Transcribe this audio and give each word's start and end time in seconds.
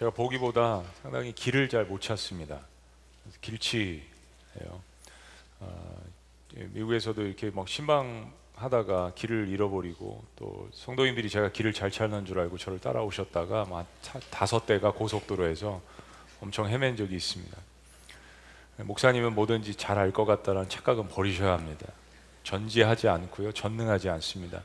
제가 0.00 0.10
보기보다 0.12 0.82
상당히 1.02 1.32
길을 1.32 1.68
잘 1.68 1.84
못 1.84 2.00
찾습니다. 2.00 2.60
길치예요. 3.42 4.00
어, 5.60 6.02
예, 6.56 6.64
미국에서도 6.72 7.20
이렇게 7.20 7.50
막 7.50 7.68
신방하다가 7.68 9.12
길을 9.14 9.48
잃어버리고 9.48 10.24
또 10.36 10.68
성도님들이 10.72 11.28
제가 11.28 11.52
길을 11.52 11.74
잘 11.74 11.90
찾는 11.90 12.24
줄 12.24 12.38
알고 12.40 12.56
저를 12.56 12.78
따라오셨다가 12.78 13.66
막 13.66 13.86
차- 14.00 14.18
다섯 14.30 14.64
대가 14.64 14.90
고속도로에서 14.90 15.82
엄청 16.40 16.66
헤맨 16.66 16.96
적이 16.96 17.16
있습니다. 17.16 17.58
목사님은 18.78 19.34
뭐든지 19.34 19.74
잘 19.74 19.98
알 19.98 20.12
것 20.12 20.24
같다는 20.24 20.66
착각은 20.70 21.08
버리셔야 21.08 21.52
합니다. 21.52 21.86
전지하지 22.44 23.08
않고요, 23.08 23.52
전능하지 23.52 24.08
않습니다. 24.08 24.62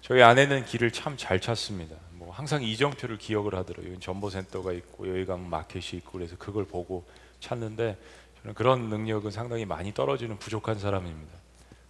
저희 0.00 0.22
아내는 0.22 0.64
길을 0.64 0.92
참 0.92 1.16
잘 1.16 1.40
찾습니다. 1.40 1.96
뭐 2.40 2.42
항상 2.42 2.62
이정표를 2.62 3.18
기억을 3.18 3.54
하더라고요. 3.54 3.92
여기 3.92 4.00
전보센터가 4.00 4.72
있고 4.72 5.08
여기 5.08 5.26
가면 5.26 5.50
마켓이 5.50 5.98
있고 5.98 6.12
그래서 6.12 6.36
그걸 6.38 6.64
보고 6.64 7.04
찾는데 7.40 7.98
저는 8.40 8.54
그런 8.54 8.88
능력은 8.88 9.30
상당히 9.30 9.66
많이 9.66 9.92
떨어지는 9.92 10.38
부족한 10.38 10.78
사람입니다. 10.78 11.32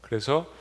그래서 0.01 0.53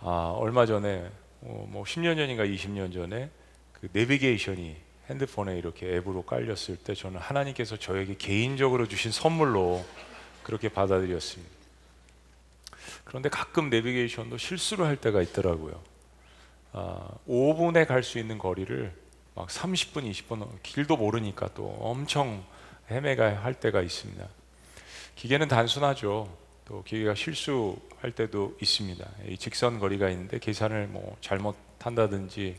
아, 0.00 0.34
얼마 0.36 0.66
전에 0.66 1.10
어, 1.40 1.66
뭐 1.70 1.84
10년 1.84 2.16
전인가 2.16 2.44
20년 2.44 2.92
전에 2.92 3.30
그 3.72 3.88
내비게이션이 3.92 4.76
핸드폰에 5.08 5.56
이렇게 5.56 5.96
앱으로 5.96 6.22
깔렸을 6.22 6.76
때 6.76 6.94
저는 6.94 7.18
하나님께서 7.18 7.78
저에게 7.78 8.16
개인적으로 8.18 8.86
주신 8.86 9.10
선물로 9.10 9.82
그렇게 10.42 10.68
받아들였습니다. 10.68 11.50
그런데 13.04 13.30
가끔 13.30 13.70
내비게이션도 13.70 14.36
실수를 14.36 14.84
할 14.86 14.96
때가 14.96 15.22
있더라고요. 15.22 15.80
아, 16.72 17.08
5분에 17.26 17.86
갈 17.86 18.02
수 18.02 18.18
있는 18.18 18.36
거리를 18.36 19.09
막 19.34 19.48
30분, 19.48 20.10
20분 20.10 20.48
길도 20.62 20.96
모르니까 20.96 21.48
또 21.54 21.76
엄청 21.80 22.44
헤매가 22.90 23.42
할 23.42 23.54
때가 23.54 23.80
있습니다. 23.82 24.26
기계는 25.16 25.48
단순하죠. 25.48 26.36
또 26.64 26.82
기계가 26.84 27.14
실수할 27.14 28.12
때도 28.14 28.56
있습니다. 28.60 29.08
이 29.28 29.36
직선 29.38 29.78
거리가 29.78 30.08
있는데 30.10 30.38
계산을 30.38 30.86
뭐 30.88 31.16
잘못한다든지 31.20 32.56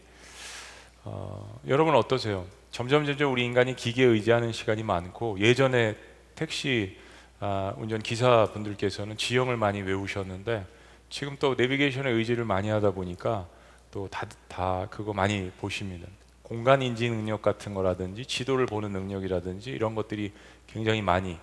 어, 1.04 1.60
여러분 1.68 1.96
어떠세요? 1.96 2.46
점점 2.72 3.06
점점 3.06 3.32
우리 3.32 3.44
인간이 3.44 3.76
기계에 3.76 4.06
의지하는 4.06 4.52
시간이 4.52 4.84
많고 4.84 5.40
예전에 5.40 5.96
택시 6.36 6.98
아, 7.40 7.74
운전 7.78 8.02
기사 8.02 8.48
분들께서는 8.54 9.18
지형을 9.18 9.58
많이 9.58 9.82
외우셨는데 9.82 10.66
지금 11.10 11.38
또 11.40 11.56
내비게이션에 11.56 12.10
의지를 12.12 12.46
많이 12.46 12.70
하다 12.70 12.92
보니까 12.92 13.48
또 13.92 14.08
다 14.10 14.28
다 14.48 14.88
그거 14.90 15.14
많이 15.14 15.50
보십니다. 15.60 16.08
공간 16.52 16.82
인지 16.82 17.10
능력 17.10 17.42
같은 17.42 17.74
거라든지 17.74 18.26
지도를 18.26 18.66
보는 18.66 18.92
능력이라든지 18.92 19.70
이런 19.70 19.96
것들이 19.96 20.34
굉장히 20.68 21.02
많이 21.02 21.38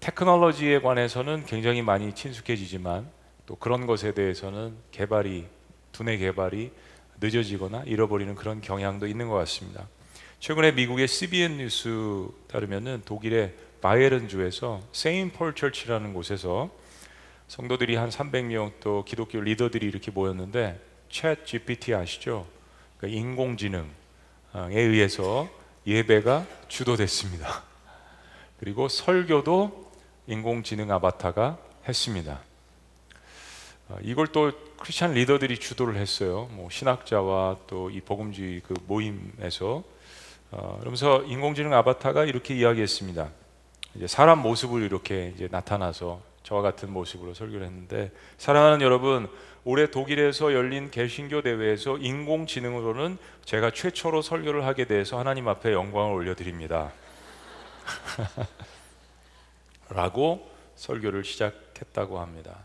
테크놀로지에 0.00 0.80
관해서는 0.80 1.44
굉장히 1.44 1.82
많이 1.82 2.14
친숙해지지만 2.14 3.06
또 3.44 3.56
그런 3.56 3.84
것에 3.84 4.14
대해서는 4.14 4.76
개발이 4.92 5.44
두뇌 5.92 6.16
개발이 6.16 6.70
늦어지거나 7.20 7.82
잃어버리는 7.84 8.34
그런 8.34 8.62
경향도 8.62 9.06
있는 9.06 9.28
것 9.28 9.34
같습니다. 9.34 9.86
최근에 10.38 10.72
미국의 10.72 11.06
CBN 11.06 11.58
뉴스 11.58 12.26
따르면은 12.46 13.02
독일의 13.04 13.52
바이에른 13.82 14.28
주에서 14.28 14.80
세인 14.92 15.32
폴 15.32 15.54
철치라는 15.54 16.14
곳에서 16.14 16.70
성도들이 17.46 17.94
한 17.96 18.08
300명 18.08 18.72
또 18.80 19.04
기독교 19.04 19.38
리더들이 19.38 19.86
이렇게 19.86 20.10
모였는데 20.10 20.80
챗 21.10 21.44
GPT 21.44 21.92
아시죠? 21.92 22.46
그러니까 22.96 23.20
인공지능에 23.20 23.99
의해서 24.54 25.48
예배가 25.86 26.46
주도됐습니다. 26.68 27.62
그리고 28.58 28.88
설교도 28.88 29.90
인공지능 30.26 30.90
아바타가 30.92 31.58
했습니다. 31.88 32.40
어, 33.88 33.98
이걸 34.02 34.28
또 34.28 34.52
크리스천 34.78 35.14
리더들이 35.14 35.58
주도를 35.58 35.96
했어요. 35.96 36.48
뭐 36.52 36.68
신학자와 36.70 37.56
또 37.66 37.90
이 37.90 38.00
복음주의 38.00 38.60
그 38.60 38.74
모임에서 38.86 39.82
어, 40.52 40.76
그러면서 40.80 41.22
인공지능 41.24 41.72
아바타가 41.74 42.24
이렇게 42.24 42.54
이야기했습니다. 42.54 43.30
이제 43.96 44.06
사람 44.06 44.40
모습을 44.40 44.82
이렇게 44.82 45.32
이제 45.34 45.48
나타나서 45.50 46.20
저와 46.42 46.62
같은 46.62 46.92
모습으로 46.92 47.34
설교를 47.34 47.66
했는데 47.66 48.10
사랑하는 48.38 48.80
여러분 48.82 49.28
올해 49.64 49.90
독일에서 49.90 50.54
열린 50.54 50.90
개신교 50.90 51.42
대회에서 51.42 51.98
인공지능으로는 51.98 53.18
제가 53.44 53.70
최초로 53.70 54.22
설교를 54.22 54.64
하게 54.64 54.86
돼서 54.86 55.18
하나님 55.18 55.48
앞에 55.48 55.72
영광을 55.72 56.14
올려드립니다. 56.14 56.92
라고 59.90 60.48
설교를 60.76 61.24
시작했다고 61.24 62.20
합니다. 62.20 62.64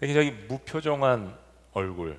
굉장히 0.00 0.30
무표정한 0.30 1.36
얼굴, 1.72 2.18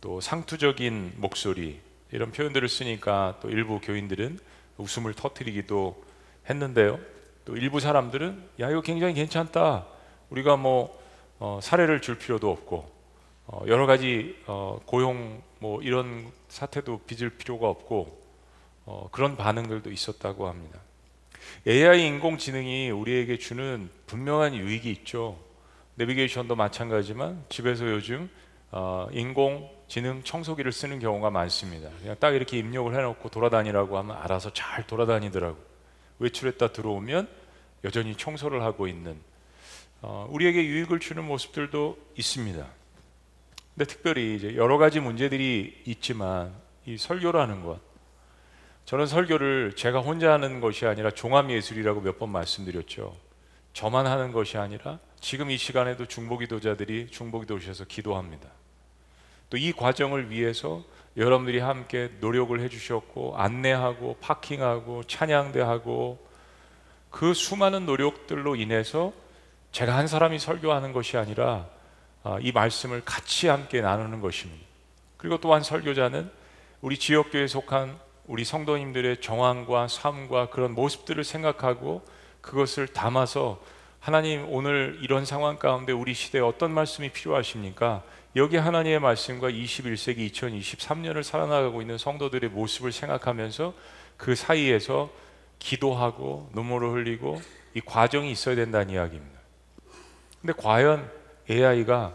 또 0.00 0.20
상투적인 0.20 1.14
목소리 1.16 1.80
이런 2.10 2.32
표현들을 2.32 2.68
쓰니까 2.68 3.38
또 3.40 3.50
일부 3.50 3.80
교인들은 3.80 4.40
웃음을 4.78 5.14
터뜨리기도 5.14 6.02
했는데요. 6.48 6.98
또 7.44 7.56
일부 7.56 7.78
사람들은 7.78 8.48
야 8.60 8.70
이거 8.70 8.80
굉장히 8.80 9.14
괜찮다. 9.14 9.86
우리가 10.30 10.56
뭐 10.56 10.98
어, 11.38 11.60
사례를 11.62 12.00
줄 12.00 12.18
필요도 12.18 12.50
없고 12.50 12.99
어, 13.52 13.64
여러 13.66 13.84
가지 13.84 14.36
어, 14.46 14.78
고용 14.86 15.42
뭐 15.58 15.82
이런 15.82 16.30
사태도 16.48 17.00
빚을 17.06 17.30
필요가 17.30 17.68
없고 17.68 18.20
어, 18.86 19.08
그런 19.10 19.36
반응들도 19.36 19.90
있었다고 19.90 20.46
합니다. 20.46 20.78
AI 21.66 22.06
인공지능이 22.06 22.90
우리에게 22.90 23.38
주는 23.38 23.90
분명한 24.06 24.54
유익이 24.54 24.88
있죠. 24.92 25.36
내비게이션도 25.96 26.54
마찬가지지만 26.54 27.44
집에서 27.48 27.90
요즘 27.90 28.30
어, 28.70 29.08
인공지능 29.10 30.22
청소기를 30.22 30.70
쓰는 30.70 31.00
경우가 31.00 31.30
많습니다. 31.30 31.90
그냥 32.00 32.14
딱 32.20 32.36
이렇게 32.36 32.56
입력을 32.56 32.94
해놓고 32.94 33.30
돌아다니라고 33.30 33.98
하면 33.98 34.16
알아서 34.16 34.52
잘 34.52 34.86
돌아다니더라고. 34.86 35.58
외출했다 36.20 36.68
들어오면 36.68 37.28
여전히 37.82 38.14
청소를 38.14 38.62
하고 38.62 38.86
있는 38.86 39.18
어, 40.02 40.28
우리에게 40.30 40.64
유익을 40.64 41.00
주는 41.00 41.24
모습들도 41.24 41.98
있습니다. 42.16 42.79
근데 43.80 43.94
특별히 43.94 44.36
이제 44.36 44.56
여러 44.56 44.76
가지 44.76 45.00
문제들이 45.00 45.84
있지만 45.86 46.52
이 46.84 46.98
설교라는 46.98 47.64
것 47.64 47.80
저는 48.84 49.06
설교를 49.06 49.72
제가 49.74 50.00
혼자 50.00 50.34
하는 50.34 50.60
것이 50.60 50.84
아니라 50.84 51.10
종합 51.10 51.48
예술이라고 51.48 52.02
몇 52.02 52.18
번 52.18 52.28
말씀드렸죠. 52.28 53.16
저만 53.72 54.06
하는 54.06 54.32
것이 54.32 54.58
아니라 54.58 54.98
지금 55.18 55.50
이 55.50 55.56
시간에도 55.56 56.04
중보기도자들이 56.04 57.06
중보기도셔서 57.10 57.86
기도합니다. 57.86 58.50
또 59.48 59.56
이 59.56 59.72
과정을 59.72 60.28
위해서 60.28 60.84
여러분들이 61.16 61.60
함께 61.60 62.10
노력을 62.20 62.60
해주셨고 62.60 63.38
안내하고 63.38 64.18
파킹하고 64.20 65.04
찬양대하고 65.04 66.28
그 67.08 67.32
수많은 67.32 67.86
노력들로 67.86 68.56
인해서 68.56 69.14
제가 69.72 69.96
한 69.96 70.06
사람이 70.06 70.38
설교하는 70.38 70.92
것이 70.92 71.16
아니라 71.16 71.66
아, 71.66 71.79
이 72.40 72.52
말씀을 72.52 73.02
같이 73.04 73.48
함께 73.48 73.80
나누는 73.80 74.20
것입니다. 74.20 74.64
그리고 75.16 75.38
또한 75.38 75.62
설교자는 75.62 76.30
우리 76.80 76.98
지역교회에 76.98 77.46
속한 77.46 77.98
우리 78.26 78.44
성도님들의 78.44 79.20
정황과 79.20 79.88
삶과 79.88 80.50
그런 80.50 80.72
모습들을 80.72 81.24
생각하고 81.24 82.02
그것을 82.40 82.86
담아서 82.88 83.60
하나님 83.98 84.46
오늘 84.48 84.98
이런 85.02 85.24
상황 85.24 85.58
가운데 85.58 85.92
우리 85.92 86.14
시대에 86.14 86.40
어떤 86.40 86.70
말씀이 86.70 87.10
필요하십니까? 87.10 88.02
여기 88.36 88.56
하나님의 88.56 89.00
말씀과 89.00 89.50
21세기 89.50 90.32
2023년을 90.32 91.22
살아나가고 91.22 91.82
있는 91.82 91.98
성도들의 91.98 92.50
모습을 92.50 92.92
생각하면서 92.92 93.74
그 94.16 94.34
사이에서 94.34 95.10
기도하고 95.58 96.48
눈물을 96.54 96.92
흘리고 96.92 97.42
이 97.74 97.80
과정이 97.80 98.30
있어야 98.30 98.54
된다는 98.54 98.90
이야기입니다. 98.94 99.38
근데 100.40 100.52
과연 100.56 101.10
AI가 101.50 102.14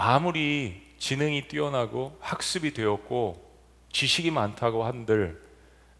아무리 0.00 0.80
지능이 0.98 1.48
뛰어나고 1.48 2.16
학습이 2.20 2.72
되었고 2.72 3.44
지식이 3.90 4.30
많다고 4.30 4.84
한들 4.84 5.42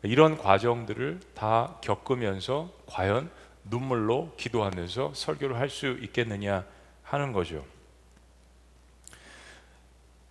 이런 0.05 0.39
과정들을 0.39 1.19
다 1.35 1.79
겪으면서 1.83 2.71
과연 2.87 3.29
눈물로 3.65 4.35
기도하면서 4.37 5.15
설교를 5.15 5.59
할 5.59 5.69
수 5.69 5.99
있겠느냐 6.01 6.65
하는 7.03 7.33
거죠. 7.33 7.65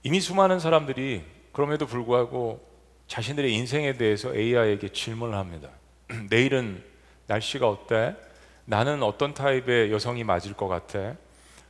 이미 0.04 0.22
수많은 0.22 0.60
사람들이 0.60 1.24
그럼에도 1.52 1.86
불구하고 1.86 2.66
자신들의 3.08 3.54
인생에 3.54 3.94
대해서 3.94 4.34
AI에게 4.34 4.90
질문을 4.90 5.38
합니다. 5.38 5.70
내일은 6.30 6.84
날씨가 7.28 7.68
어때? 7.68 8.16
나는 8.64 9.04
어떤 9.04 9.34
타입의 9.34 9.92
여성이 9.92 10.24
맞을 10.24 10.54
것 10.54 10.68
같아? 10.68 11.16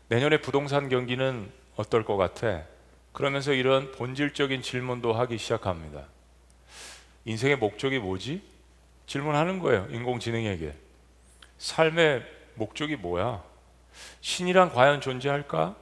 내년에 0.10 0.42
부동산 0.42 0.90
경기는 0.90 1.52
어떨 1.78 2.04
것 2.04 2.18
같아? 2.18 2.64
그러면서 3.14 3.54
이런 3.54 3.92
본질적인 3.94 4.62
질문도 4.62 5.14
하기 5.14 5.38
시작합니다. 5.38 6.06
인생의 7.26 7.58
목적이 7.58 8.00
뭐지? 8.00 8.42
질문하는 9.06 9.60
거예요. 9.60 9.88
인공지능에게. 9.92 10.74
삶의 11.58 12.24
목적이 12.56 12.98
뭐야? 12.98 13.44
신이란 14.22 14.74
과연 14.74 15.02
존재할까? 15.02 15.76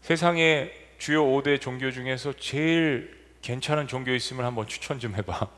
세상에 0.00 0.70
주요 0.98 1.24
5대 1.24 1.60
종교 1.60 1.90
중에서 1.90 2.32
제일 2.34 3.18
괜찮은 3.42 3.86
종교 3.86 4.12
있으면 4.12 4.44
한번 4.44 4.66
추천 4.66 4.98
좀 4.98 5.14
해봐. 5.14 5.48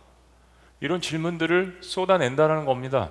이런 0.81 1.01
질문들을 1.01 1.79
쏟아낸다는 1.83 2.65
겁니다. 2.65 3.11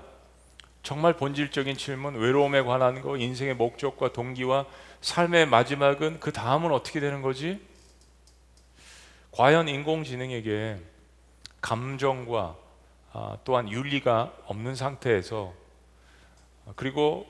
정말 0.83 1.13
본질적인 1.13 1.77
질문, 1.77 2.15
외로움에 2.15 2.61
관한 2.61 3.01
거, 3.01 3.17
인생의 3.17 3.55
목적과 3.55 4.11
동기와 4.11 4.65
삶의 5.01 5.47
마지막은 5.47 6.19
그 6.19 6.31
다음은 6.31 6.71
어떻게 6.71 6.99
되는 6.99 7.21
거지? 7.21 7.59
과연 9.31 9.67
인공지능에게 9.67 10.77
감정과 11.61 12.55
아, 13.13 13.37
또한 13.43 13.69
윤리가 13.69 14.33
없는 14.45 14.75
상태에서 14.75 15.53
그리고 16.75 17.25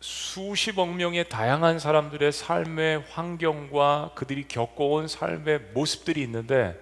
수십억 0.00 0.94
명의 0.94 1.28
다양한 1.28 1.78
사람들의 1.78 2.32
삶의 2.32 3.04
환경과 3.08 4.12
그들이 4.14 4.48
겪어온 4.48 5.08
삶의 5.08 5.72
모습들이 5.74 6.22
있는데 6.22 6.76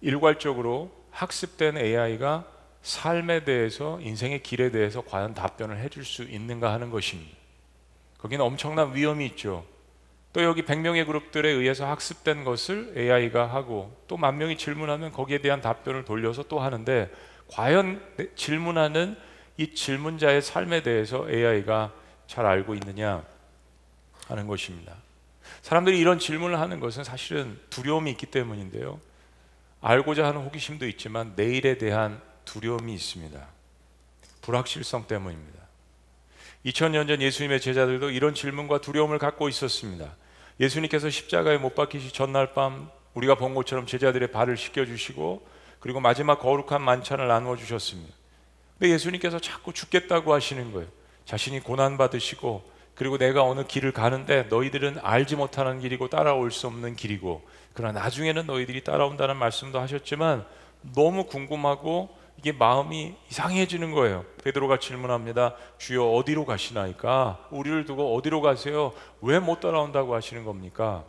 일괄적으로 0.00 0.90
학습된 1.10 1.78
AI가 1.78 2.46
삶에 2.82 3.44
대해서 3.44 4.00
인생의 4.00 4.42
길에 4.42 4.70
대해서 4.70 5.02
과연 5.02 5.34
답변을 5.34 5.78
해줄 5.78 6.04
수 6.04 6.22
있는가 6.22 6.72
하는 6.72 6.90
것입니다. 6.90 7.39
거기는 8.22 8.44
엄청난 8.44 8.94
위험이 8.94 9.26
있죠. 9.26 9.64
또 10.32 10.42
여기 10.44 10.62
100명의 10.62 11.06
그룹들에 11.06 11.48
의해서 11.48 11.86
학습된 11.88 12.44
것을 12.44 12.94
AI가 12.96 13.46
하고 13.46 13.96
또 14.06 14.16
만 14.16 14.38
명이 14.38 14.58
질문하면 14.58 15.12
거기에 15.12 15.38
대한 15.38 15.60
답변을 15.60 16.04
돌려서 16.04 16.44
또 16.44 16.60
하는데 16.60 17.10
과연 17.48 18.00
질문하는 18.36 19.16
이 19.56 19.74
질문자의 19.74 20.42
삶에 20.42 20.82
대해서 20.82 21.28
AI가 21.28 21.92
잘 22.26 22.46
알고 22.46 22.74
있느냐 22.74 23.24
하는 24.28 24.46
것입니다. 24.46 24.94
사람들이 25.62 25.98
이런 25.98 26.18
질문을 26.18 26.60
하는 26.60 26.78
것은 26.78 27.02
사실은 27.02 27.58
두려움이 27.70 28.10
있기 28.12 28.26
때문인데요. 28.26 29.00
알고자 29.80 30.26
하는 30.26 30.42
호기심도 30.42 30.86
있지만 30.88 31.32
내일에 31.34 31.76
대한 31.76 32.20
두려움이 32.44 32.94
있습니다. 32.94 33.46
불확실성 34.42 35.06
때문입니다. 35.08 35.59
2000년 36.66 37.08
전 37.08 37.22
예수님의 37.22 37.60
제자들도 37.60 38.10
이런 38.10 38.34
질문과 38.34 38.80
두려움을 38.80 39.18
갖고 39.18 39.48
있었습니다. 39.48 40.14
예수님께서 40.58 41.08
십자가에 41.08 41.56
못 41.56 41.74
박히시 41.74 42.12
전날 42.12 42.52
밤 42.52 42.90
우리가 43.14 43.34
본 43.36 43.54
것처럼 43.54 43.86
제자들의 43.86 44.30
발을 44.30 44.56
씻겨 44.56 44.84
주시고 44.84 45.46
그리고 45.80 46.00
마지막 46.00 46.38
거룩한 46.38 46.82
만찬을 46.82 47.26
나누어 47.26 47.56
주셨습니다. 47.56 48.14
근데 48.78 48.92
예수님께서 48.92 49.38
자꾸 49.38 49.72
죽겠다고 49.72 50.34
하시는 50.34 50.72
거예요. 50.72 50.88
자신이 51.24 51.60
고난 51.60 51.96
받으시고 51.96 52.62
그리고 52.94 53.16
내가 53.16 53.42
어느 53.42 53.64
길을 53.66 53.92
가는데 53.92 54.42
너희들은 54.50 54.98
알지 55.00 55.36
못하는 55.36 55.80
길이고 55.80 56.08
따라올 56.10 56.50
수 56.50 56.66
없는 56.66 56.96
길이고 56.96 57.42
그러나 57.72 57.98
나중에는 58.00 58.46
너희들이 58.46 58.84
따라온다는 58.84 59.36
말씀도 59.36 59.80
하셨지만 59.80 60.44
너무 60.94 61.24
궁금하고 61.24 62.14
이게 62.40 62.52
마음이 62.52 63.14
이상해지는 63.28 63.92
거예요. 63.92 64.24
베드로가 64.42 64.78
질문합니다. 64.78 65.56
주여 65.76 66.04
어디로 66.12 66.46
가시나이까? 66.46 67.48
우리를 67.50 67.84
두고 67.84 68.16
어디로 68.16 68.40
가세요? 68.40 68.92
왜 69.20 69.38
못 69.40 69.60
따라온다고 69.60 70.14
하시는 70.14 70.42
겁니까? 70.44 71.04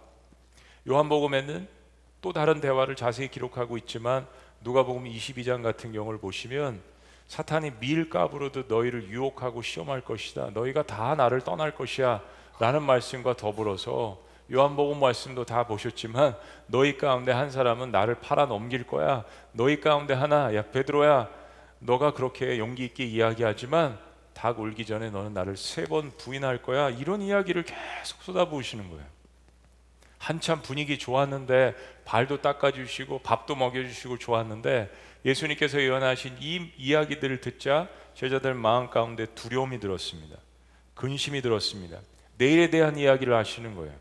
요한복음에는 0.90 1.70
또 2.20 2.34
다른 2.34 2.60
대화를 2.60 2.98
자세히 2.98 3.30
기록하고 3.30 3.78
있지만 3.78 4.28
누가복음 4.60 5.06
22장 5.06 5.64
같은 5.64 5.94
경우를 5.94 6.20
보시면 6.20 6.82
사탄이 7.28 7.72
밀가부로도 7.80 8.64
너희를 8.68 9.08
유혹하고 9.08 9.62
시험할 9.62 10.02
것이다. 10.02 10.50
너희가 10.54 10.84
다 10.84 11.16
나를 11.16 11.42
떠날 11.42 11.74
것이야. 11.74 12.22
라는 12.60 12.84
말씀과 12.84 13.38
더불어서 13.38 14.20
요한복음 14.52 15.00
말씀도 15.00 15.46
다 15.46 15.66
보셨지만 15.66 16.36
너희 16.68 16.98
가운데 16.98 17.32
한 17.32 17.50
사람은 17.52 17.92
나를 17.92 18.16
팔아 18.16 18.48
넘길 18.48 18.86
거야. 18.86 19.24
너희 19.54 19.80
가운데 19.80 20.14
하나 20.14 20.54
야 20.56 20.64
베드로야 20.72 21.30
너가 21.80 22.14
그렇게 22.14 22.58
용기 22.60 22.86
있게 22.86 23.06
이야기하지만 23.06 23.98
닭 24.34 24.60
울기 24.60 24.86
전에 24.86 25.10
너는 25.10 25.34
나를 25.34 25.56
세 25.58 25.86
번 25.86 26.12
부인할 26.18 26.62
거야. 26.62 26.90
이런 26.90 27.22
이야기를 27.22 27.64
계속 27.64 28.22
쏟아부으시는 28.24 28.90
거예요. 28.90 29.06
한참 30.18 30.62
분위기 30.62 31.00
좋았는데 31.00 31.76
발도 32.06 32.42
닦아주시고 32.42 33.20
밥도 33.20 33.56
먹여주시고 33.56 34.20
좋았는데 34.20 34.92
예수님께서 35.26 35.80
예언하신 35.82 36.38
이 36.40 36.72
이야기들을 36.78 37.42
듣자 37.42 37.88
제자들 38.16 38.54
마음 38.54 38.90
가운데 38.90 39.26
두려움이 39.28 39.80
들었습니다. 39.80 40.38
근심이 40.94 41.42
들었습니다. 41.42 42.00
내일에 42.38 42.70
대한 42.70 42.98
이야기를 42.98 43.34
하시는 43.34 43.76
거예요. 43.76 43.94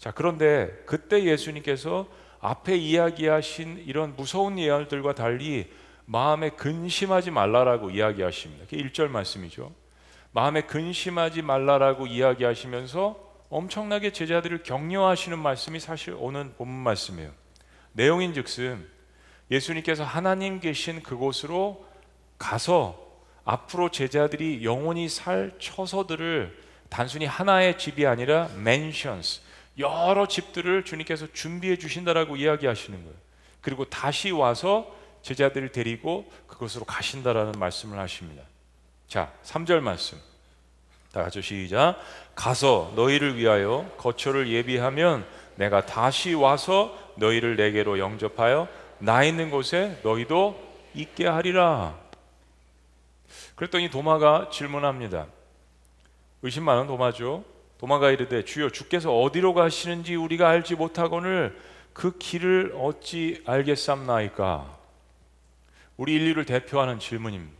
자, 0.00 0.10
그런데 0.12 0.82
그때 0.86 1.22
예수님께서 1.24 2.08
앞에 2.40 2.74
이야기하신 2.74 3.84
이런 3.86 4.16
무서운 4.16 4.58
예언들과 4.58 5.14
달리 5.14 5.70
마음에 6.06 6.48
근심하지 6.48 7.30
말라라고 7.30 7.90
이야기하십니다. 7.90 8.64
그게 8.64 8.78
1절 8.78 9.08
말씀이죠. 9.08 9.70
마음에 10.32 10.62
근심하지 10.62 11.42
말라라고 11.42 12.06
이야기하시면서 12.06 13.30
엄청나게 13.50 14.12
제자들을 14.12 14.62
격려하시는 14.62 15.38
말씀이 15.38 15.78
사실 15.78 16.14
오는 16.14 16.54
본문 16.56 16.82
말씀이에요. 16.82 17.30
내용인 17.92 18.32
즉슨 18.32 18.88
예수님께서 19.50 20.02
하나님 20.02 20.60
계신 20.60 21.02
그곳으로 21.02 21.86
가서 22.38 22.98
앞으로 23.44 23.90
제자들이 23.90 24.64
영원히 24.64 25.10
살 25.10 25.56
처소들을 25.58 26.58
단순히 26.88 27.26
하나의 27.26 27.76
집이 27.76 28.06
아니라 28.06 28.48
맨션스 28.56 29.49
여러 29.80 30.26
집들을 30.26 30.84
주님께서 30.84 31.26
준비해 31.32 31.76
주신다라고 31.76 32.36
이야기하시는 32.36 32.98
거예요. 32.98 33.16
그리고 33.60 33.84
다시 33.84 34.30
와서 34.30 34.94
제자들을 35.22 35.72
데리고 35.72 36.30
그곳으로 36.46 36.84
가신다라는 36.84 37.52
말씀을 37.58 37.98
하십니다. 37.98 38.42
자, 39.08 39.32
3절 39.44 39.80
말씀. 39.80 40.18
다 41.12 41.22
같이 41.22 41.42
시작. 41.42 41.96
가서 42.34 42.92
너희를 42.94 43.36
위하여 43.36 43.90
거처를 43.96 44.48
예비하면 44.48 45.26
내가 45.56 45.84
다시 45.84 46.32
와서 46.34 46.96
너희를 47.16 47.56
내게로 47.56 47.98
영접하여 47.98 48.68
나 48.98 49.24
있는 49.24 49.50
곳에 49.50 49.98
너희도 50.02 50.70
있게 50.94 51.26
하리라. 51.26 51.98
그랬더니 53.56 53.90
도마가 53.90 54.50
질문합니다. 54.50 55.26
의심 56.42 56.64
많은 56.64 56.86
도마죠. 56.86 57.44
도마가 57.80 58.10
이르되 58.10 58.44
주여 58.44 58.68
주께서 58.68 59.18
어디로 59.22 59.54
가시는지 59.54 60.14
우리가 60.14 60.50
알지 60.50 60.74
못하거늘 60.74 61.58
그 61.94 62.18
길을 62.18 62.74
어찌 62.76 63.42
알겠삼나이까? 63.46 64.78
우리 65.96 66.14
인류를 66.16 66.44
대표하는 66.44 66.98
질문입니다. 66.98 67.58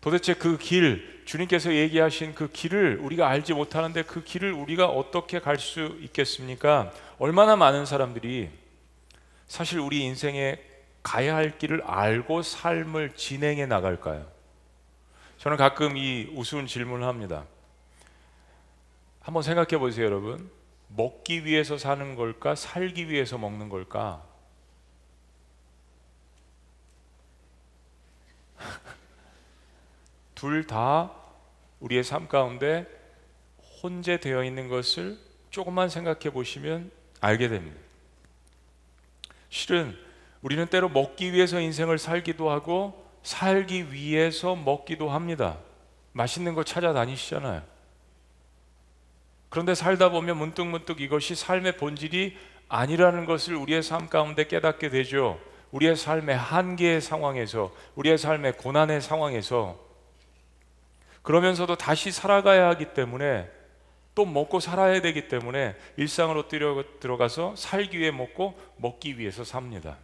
도대체 0.00 0.34
그 0.34 0.58
길, 0.58 1.22
주님께서 1.24 1.72
얘기하신 1.72 2.34
그 2.34 2.50
길을 2.50 2.98
우리가 3.00 3.28
알지 3.28 3.54
못하는데 3.54 4.02
그 4.02 4.24
길을 4.24 4.52
우리가 4.52 4.88
어떻게 4.88 5.38
갈 5.38 5.56
수 5.56 5.96
있겠습니까? 6.00 6.92
얼마나 7.20 7.54
많은 7.54 7.86
사람들이 7.86 8.50
사실 9.46 9.78
우리 9.78 10.00
인생에 10.00 10.58
가야 11.04 11.36
할 11.36 11.58
길을 11.58 11.82
알고 11.86 12.42
삶을 12.42 13.12
진행해 13.14 13.66
나갈까요? 13.66 14.26
저는 15.38 15.56
가끔 15.58 15.96
이 15.96 16.28
우스운 16.34 16.66
질문을 16.66 17.06
합니다. 17.06 17.44
한번 19.24 19.42
생각해 19.42 19.78
보세요, 19.78 20.04
여러분. 20.04 20.50
먹기 20.88 21.46
위해서 21.46 21.78
사는 21.78 22.14
걸까? 22.14 22.54
살기 22.54 23.08
위해서 23.08 23.38
먹는 23.38 23.70
걸까? 23.70 24.22
둘 30.34 30.66
다 30.66 31.10
우리의 31.80 32.04
삶 32.04 32.28
가운데 32.28 32.86
혼재되어 33.82 34.44
있는 34.44 34.68
것을 34.68 35.18
조금만 35.50 35.88
생각해 35.88 36.30
보시면 36.30 36.90
알게 37.20 37.48
됩니다. 37.48 37.80
실은 39.48 39.96
우리는 40.42 40.66
때로 40.66 40.90
먹기 40.90 41.32
위해서 41.32 41.60
인생을 41.60 41.96
살기도 41.98 42.50
하고 42.50 43.02
살기 43.22 43.90
위해서 43.90 44.54
먹기도 44.54 45.08
합니다. 45.08 45.58
맛있는 46.12 46.54
거 46.54 46.62
찾아다니시잖아요. 46.62 47.73
그런데 49.54 49.76
살다 49.76 50.08
보면 50.08 50.36
문득 50.36 50.66
문득 50.66 51.00
이것이 51.00 51.36
삶의 51.36 51.76
본질이 51.76 52.36
아니라는 52.68 53.24
것을 53.24 53.54
우리의 53.54 53.84
삶 53.84 54.08
가운데 54.08 54.48
깨닫게 54.48 54.88
되죠. 54.88 55.38
우리의 55.70 55.94
삶의 55.94 56.36
한계의 56.36 57.00
상황에서, 57.00 57.72
우리의 57.94 58.18
삶의 58.18 58.54
고난의 58.54 59.00
상황에서 59.00 59.78
그러면서도 61.22 61.76
다시 61.76 62.10
살아가야 62.10 62.66
하기 62.70 62.94
때문에 62.94 63.48
또 64.16 64.26
먹고 64.26 64.58
살아야 64.58 65.00
되기 65.00 65.28
때문에 65.28 65.76
일상으로 65.98 66.48
들어가서 66.48 67.54
살기 67.54 68.00
위해 68.00 68.10
먹고 68.10 68.60
먹기 68.78 69.20
위해서 69.20 69.44
삽니다. 69.44 69.98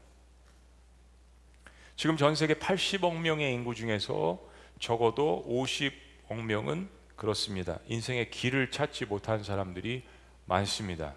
지금 1.97 2.17
전 2.17 2.37
세계 2.37 2.55
80억 2.55 3.19
명의 3.19 3.53
인구 3.53 3.75
중에서 3.75 4.39
적어도 4.79 5.45
50억 5.49 6.41
명은 6.41 7.00
그렇습니다. 7.21 7.79
인생의 7.87 8.31
길을 8.31 8.71
찾지 8.71 9.05
못한 9.05 9.45
사람들이 9.45 10.05
많습니다. 10.47 11.13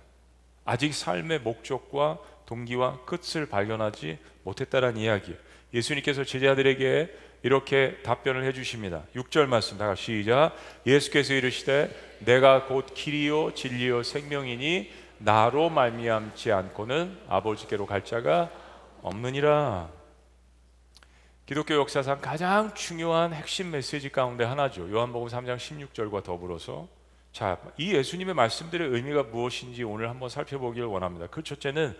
아직 0.65 0.93
삶의 0.93 1.39
목적과 1.39 2.19
동기와 2.45 3.05
끝을 3.05 3.45
발견하지 3.45 4.19
못했다는 4.43 4.97
이야기. 4.97 5.33
예수님께서 5.73 6.25
제자들에게 6.25 7.09
이렇게 7.43 7.97
답변을 8.03 8.43
해 8.43 8.51
주십니다. 8.51 9.03
6절 9.15 9.45
말씀 9.45 9.77
다 9.77 9.87
같이 9.87 10.21
시작. 10.23 10.51
예수께서 10.85 11.35
이르시되 11.35 11.89
내가 12.19 12.65
곧 12.65 12.93
길이요 12.93 13.53
진리요 13.53 14.03
생명이니 14.03 14.91
나로 15.19 15.69
말미암지 15.69 16.51
않고는 16.51 17.17
아버지께로 17.29 17.85
갈 17.85 18.03
자가 18.03 18.51
없느니라. 19.03 20.02
기독교 21.45 21.73
역사상 21.75 22.21
가장 22.21 22.73
중요한 22.73 23.33
핵심 23.33 23.71
메시지 23.71 24.09
가운데 24.09 24.45
하나죠. 24.45 24.89
요한복음 24.89 25.27
3장 25.27 25.57
16절과 25.57 26.23
더불어서 26.23 26.87
자, 27.33 27.57
이 27.77 27.93
예수님의 27.93 28.33
말씀들의 28.33 28.87
의미가 28.87 29.23
무엇인지 29.23 29.83
오늘 29.83 30.09
한번 30.09 30.29
살펴보기를 30.29 30.87
원합니다. 30.87 31.27
그 31.27 31.43
첫째는 31.43 31.97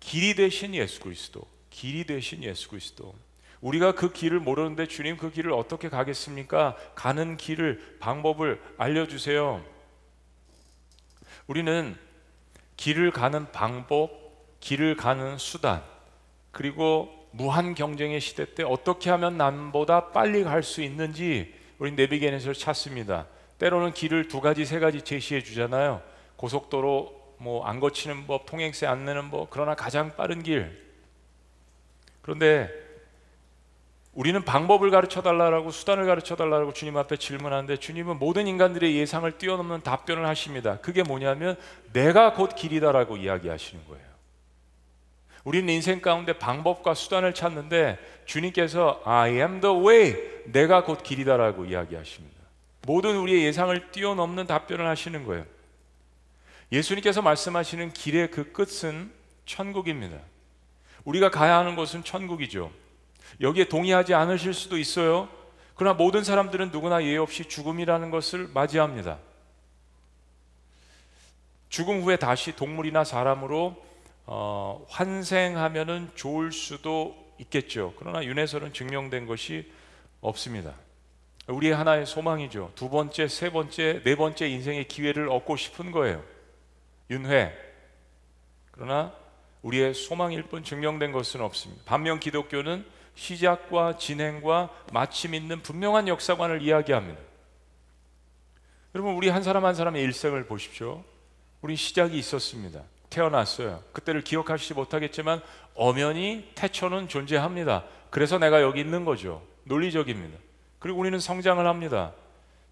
길이 0.00 0.34
되신 0.34 0.74
예수 0.74 0.98
그리스도, 0.98 1.42
길이 1.70 2.04
되신 2.04 2.42
예수 2.42 2.68
그리스도. 2.68 3.14
우리가 3.60 3.92
그 3.92 4.12
길을 4.12 4.40
모르는데 4.40 4.88
주님 4.88 5.16
그 5.16 5.30
길을 5.30 5.52
어떻게 5.52 5.88
가겠습니까? 5.88 6.76
가는 6.96 7.36
길을 7.36 7.98
방법을 8.00 8.60
알려 8.78 9.06
주세요. 9.06 9.64
우리는 11.46 11.96
길을 12.76 13.12
가는 13.12 13.46
방법, 13.52 14.10
길을 14.58 14.96
가는 14.96 15.38
수단, 15.38 15.84
그리고 16.50 17.25
무한 17.36 17.74
경쟁의 17.74 18.20
시대 18.20 18.54
때 18.54 18.62
어떻게 18.62 19.10
하면 19.10 19.36
남보다 19.36 20.08
빨리 20.10 20.42
갈 20.42 20.62
수 20.62 20.82
있는지 20.82 21.54
우리 21.78 21.92
내비게이션을 21.92 22.54
찾습니다. 22.54 23.26
때로는 23.58 23.92
길을 23.92 24.28
두 24.28 24.40
가지, 24.40 24.64
세 24.64 24.78
가지 24.78 25.02
제시해 25.02 25.42
주잖아요. 25.42 26.02
고속도로 26.36 27.36
뭐 27.38 27.66
안 27.66 27.80
거치는 27.80 28.26
법, 28.26 28.46
통행세 28.46 28.86
안 28.86 29.04
내는 29.04 29.30
법, 29.30 29.50
그러나 29.50 29.74
가장 29.74 30.16
빠른 30.16 30.42
길. 30.42 30.84
그런데 32.22 32.70
우리는 34.14 34.42
방법을 34.42 34.90
가르쳐 34.90 35.20
달라고 35.20 35.70
수단을 35.70 36.06
가르쳐 36.06 36.36
달라고 36.36 36.72
주님 36.72 36.96
앞에 36.96 37.18
질문하는데 37.18 37.76
주님은 37.76 38.18
모든 38.18 38.46
인간들의 38.46 38.96
예상을 38.96 39.30
뛰어넘는 39.36 39.82
답변을 39.82 40.26
하십니다. 40.26 40.78
그게 40.80 41.02
뭐냐면 41.02 41.56
내가 41.92 42.32
곧 42.32 42.54
길이다라고 42.56 43.18
이야기하시는 43.18 43.86
거예요. 43.86 44.15
우리는 45.46 45.72
인생 45.72 46.00
가운데 46.00 46.32
방법과 46.32 46.94
수단을 46.94 47.32
찾는데 47.32 48.00
주님께서 48.24 49.00
I 49.04 49.34
am 49.34 49.60
the 49.60 49.76
way 49.76 50.42
내가 50.46 50.82
곧 50.82 51.04
길이다라고 51.04 51.66
이야기하십니다. 51.66 52.36
모든 52.84 53.16
우리의 53.16 53.44
예상을 53.44 53.92
뛰어넘는 53.92 54.48
답변을 54.48 54.84
하시는 54.88 55.24
거예요. 55.24 55.46
예수님께서 56.72 57.22
말씀하시는 57.22 57.92
길의 57.92 58.32
그 58.32 58.50
끝은 58.50 59.12
천국입니다. 59.44 60.18
우리가 61.04 61.30
가야 61.30 61.58
하는 61.58 61.76
곳은 61.76 62.02
천국이죠. 62.02 62.72
여기에 63.40 63.66
동의하지 63.68 64.14
않으실 64.14 64.52
수도 64.52 64.76
있어요. 64.76 65.28
그러나 65.76 65.94
모든 65.96 66.24
사람들은 66.24 66.72
누구나 66.72 67.04
예외 67.04 67.18
없이 67.18 67.44
죽음이라는 67.44 68.10
것을 68.10 68.48
맞이합니다. 68.52 69.18
죽음 71.68 72.02
후에 72.02 72.16
다시 72.16 72.56
동물이나 72.56 73.04
사람으로 73.04 73.86
어, 74.26 74.84
환생하면은 74.88 76.10
좋을 76.14 76.52
수도 76.52 77.16
있겠죠. 77.38 77.94
그러나 77.98 78.24
윤회설은 78.24 78.72
증명된 78.72 79.26
것이 79.26 79.70
없습니다. 80.20 80.74
우리의 81.46 81.74
하나의 81.74 82.06
소망이죠. 82.06 82.72
두 82.74 82.90
번째, 82.90 83.28
세 83.28 83.50
번째, 83.50 84.02
네 84.02 84.16
번째 84.16 84.48
인생의 84.48 84.88
기회를 84.88 85.28
얻고 85.28 85.56
싶은 85.56 85.92
거예요. 85.92 86.24
윤회. 87.08 87.54
그러나 88.72 89.14
우리의 89.62 89.94
소망일 89.94 90.44
뿐 90.44 90.64
증명된 90.64 91.12
것은 91.12 91.40
없습니다. 91.40 91.82
반면 91.86 92.18
기독교는 92.18 92.84
시작과 93.14 93.96
진행과 93.96 94.70
마침 94.92 95.34
있는 95.34 95.62
분명한 95.62 96.08
역사관을 96.08 96.62
이야기합니다. 96.62 97.20
여러분, 98.94 99.14
우리 99.14 99.28
한 99.28 99.42
사람 99.42 99.64
한 99.64 99.74
사람의 99.74 100.02
일생을 100.02 100.46
보십시오. 100.46 101.04
우리 101.62 101.76
시작이 101.76 102.18
있었습니다. 102.18 102.82
태어났어요. 103.10 103.82
그때를 103.92 104.22
기억하시지 104.22 104.74
못하겠지만 104.74 105.40
엄연히 105.74 106.50
태초는 106.54 107.08
존재합니다. 107.08 107.84
그래서 108.10 108.38
내가 108.38 108.62
여기 108.62 108.80
있는 108.80 109.04
거죠. 109.04 109.42
논리적입니다. 109.64 110.38
그리고 110.78 111.00
우리는 111.00 111.18
성장을 111.18 111.64
합니다. 111.66 112.12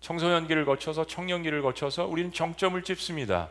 청소년기를 0.00 0.64
거쳐서 0.64 1.06
청년기를 1.06 1.62
거쳐서 1.62 2.06
우리는 2.06 2.32
정점을 2.32 2.82
찍습니다. 2.82 3.48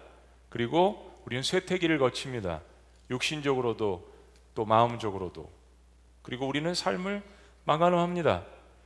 그리고 0.50 1.20
우리는 1.26 1.42
쇠퇴기를 1.42 1.98
거칩니다. 1.98 2.62
육신적으로도 3.10 4.08
또 4.56 4.66
마음적으로도. 4.66 5.50
그리고 6.22 6.48
우리는 6.48 6.74
삶을 6.74 7.22
마감합니다. 7.66 8.44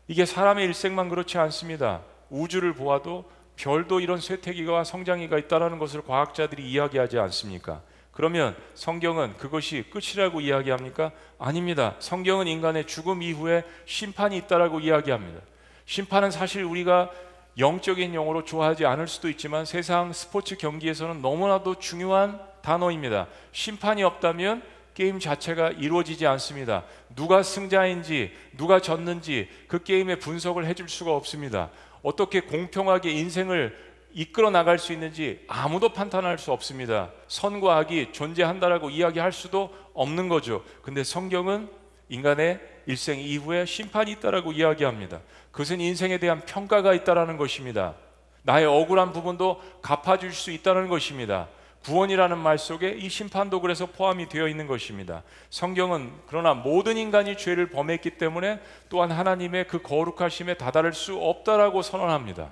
이게 0.07 0.25
사람의 0.25 0.65
일생만 0.65 1.09
그렇지 1.09 1.37
않습니다. 1.37 2.01
우주를 2.29 2.73
보아도 2.73 3.29
별도 3.57 3.99
이런 3.99 4.19
쇠퇴기가 4.21 4.83
성장기가 4.83 5.37
있다는 5.37 5.79
것을 5.79 6.03
과학자들이 6.03 6.69
이야기하지 6.69 7.19
않습니까? 7.19 7.81
그러면 8.11 8.55
성경은 8.75 9.37
그것이 9.37 9.85
끝이라고 9.91 10.41
이야기합니까? 10.41 11.11
아닙니다. 11.37 11.95
성경은 11.99 12.47
인간의 12.47 12.87
죽음 12.87 13.21
이후에 13.21 13.63
심판이 13.85 14.37
있다라고 14.37 14.79
이야기합니다. 14.79 15.41
심판은 15.85 16.31
사실 16.31 16.63
우리가 16.63 17.11
영적인 17.57 18.13
용어로 18.13 18.43
좋아하지 18.43 18.85
않을 18.85 19.07
수도 19.07 19.29
있지만 19.29 19.65
세상 19.65 20.13
스포츠 20.13 20.57
경기에서는 20.57 21.21
너무나도 21.21 21.79
중요한 21.79 22.39
단어입니다. 22.61 23.27
심판이 23.51 24.03
없다면 24.03 24.61
게임 24.93 25.19
자체가 25.19 25.69
이루어지지 25.69 26.25
않습니다. 26.25 26.83
누가 27.15 27.43
승자인지, 27.43 28.33
누가 28.57 28.79
졌는지 28.79 29.47
그 29.67 29.83
게임의 29.83 30.19
분석을 30.19 30.65
해줄 30.65 30.89
수가 30.89 31.15
없습니다. 31.15 31.69
어떻게 32.07 32.39
공평하게 32.39 33.11
인생을 33.11 33.77
이끌어 34.13 34.49
나갈 34.49 34.79
수 34.79 34.93
있는지 34.93 35.43
아무도 35.49 35.89
판단할 35.89 36.37
수 36.37 36.53
없습니다. 36.53 37.11
선과 37.27 37.75
악이 37.79 38.13
존재한다라고 38.13 38.89
이야기할 38.89 39.33
수도 39.33 39.75
없는 39.93 40.29
거죠. 40.29 40.63
근데 40.81 41.03
성경은 41.03 41.69
인간의 42.07 42.61
일생 42.85 43.19
이후에 43.19 43.65
심판이 43.65 44.13
있다라고 44.13 44.53
이야기합니다. 44.53 45.19
그것은 45.51 45.81
인생에 45.81 46.17
대한 46.17 46.39
평가가 46.45 46.93
있다라는 46.93 47.35
것입니다. 47.35 47.95
나의 48.43 48.65
억울한 48.65 49.11
부분도 49.11 49.61
갚아줄 49.81 50.31
수 50.31 50.51
있다는 50.51 50.87
것입니다. 50.87 51.49
구원이라는 51.87 52.37
말 52.37 52.57
속에 52.57 52.89
이 52.99 53.07
심판도 53.07 53.61
그래서 53.61 53.85
포함이 53.85 54.27
되어 54.27 54.49
있는 54.49 54.67
것입니다. 54.67 55.23
성경은 55.49 56.11
그러나 56.27 56.53
모든 56.53 56.97
인간이 56.97 57.37
죄를 57.37 57.69
범했기 57.69 58.17
때문에 58.17 58.59
또한 58.89 59.09
하나님의 59.09 59.67
그 59.69 59.81
거룩하심에 59.81 60.55
다다를 60.55 60.91
수 60.91 61.15
없다라고 61.15 61.81
선언합니다. 61.81 62.51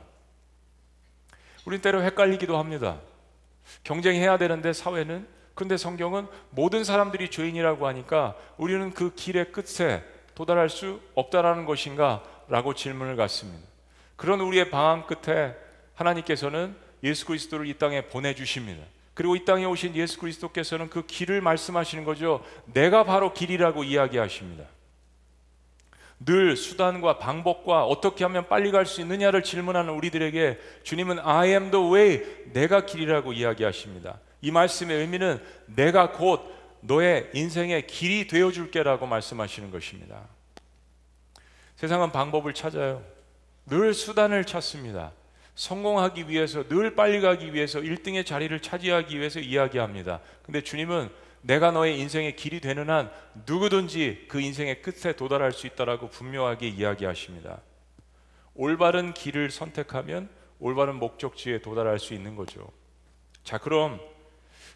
우린 1.65 1.81
때로 1.81 2.01
헷갈리기도 2.01 2.57
합니다. 2.57 3.01
경쟁해야 3.83 4.37
되는데 4.37 4.71
사회는 4.71 5.27
근데 5.53 5.75
성경은 5.75 6.27
모든 6.51 6.85
사람들이 6.85 7.29
죄인이라고 7.29 7.87
하니까 7.87 8.35
우리는 8.55 8.93
그 8.93 9.13
길의 9.15 9.51
끝에 9.51 10.01
도달할 10.33 10.69
수 10.69 11.01
없다라는 11.13 11.65
것인가? 11.65 12.23
라고 12.47 12.73
질문을 12.73 13.17
갖습니다. 13.17 13.67
그런 14.15 14.39
우리의 14.39 14.69
방황 14.69 15.07
끝에 15.07 15.55
하나님께서는 15.95 16.77
예수 17.03 17.25
그리스도를 17.25 17.67
이 17.67 17.77
땅에 17.77 18.07
보내주십니다. 18.07 18.94
그리고 19.15 19.35
이 19.35 19.43
땅에 19.45 19.65
오신 19.65 19.95
예수 19.95 20.19
그리스도께서는 20.19 20.89
그 20.89 21.07
길을 21.07 21.41
말씀하시는 21.41 22.03
거죠. 22.03 22.45
내가 22.65 23.03
바로 23.05 23.33
길이라고 23.33 23.83
이야기하십니다. 23.83 24.65
늘 26.19 26.55
수단과 26.55 27.17
방법과 27.17 27.85
어떻게 27.85 28.23
하면 28.23 28.47
빨리 28.47 28.71
갈 28.71 28.85
수 28.85 29.01
있느냐를 29.01 29.41
질문하는 29.41 29.93
우리들에게 29.93 30.59
주님은 30.83 31.19
I 31.19 31.49
am 31.49 31.71
the 31.71 31.93
way, 31.93 32.23
내가 32.53 32.85
길이라고 32.85 33.33
이야기하십니다. 33.33 34.19
이 34.41 34.51
말씀의 34.51 34.99
의미는 34.99 35.41
내가 35.65 36.11
곧 36.11 36.53
너의 36.81 37.29
인생의 37.33 37.87
길이 37.87 38.27
되어 38.27 38.51
줄게라고 38.51 39.07
말씀하시는 39.07 39.71
것입니다. 39.71 40.21
세상은 41.77 42.11
방법을 42.11 42.53
찾아요. 42.53 43.01
늘 43.65 43.93
수단을 43.93 44.45
찾습니다. 44.45 45.11
성공하기 45.55 46.29
위해서 46.29 46.67
늘 46.67 46.95
빨리 46.95 47.21
가기 47.21 47.53
위해서 47.53 47.79
1등의 47.79 48.25
자리를 48.25 48.57
차지하기 48.61 49.17
위해서 49.17 49.39
이야기합니다. 49.39 50.19
근데 50.43 50.61
주님은 50.61 51.09
내가 51.41 51.71
너의 51.71 51.99
인생의 51.99 52.35
길이 52.35 52.59
되는 52.59 52.89
한 52.89 53.11
누구든지 53.45 54.25
그 54.27 54.41
인생의 54.41 54.81
끝에 54.81 55.15
도달할 55.15 55.51
수 55.51 55.67
있다라고 55.67 56.09
분명하게 56.09 56.67
이야기하십니다. 56.67 57.61
올바른 58.53 59.13
길을 59.13 59.51
선택하면 59.51 60.29
올바른 60.59 60.95
목적지에 60.95 61.59
도달할 61.59 61.99
수 61.99 62.13
있는 62.13 62.35
거죠. 62.35 62.69
자, 63.43 63.57
그럼 63.57 63.99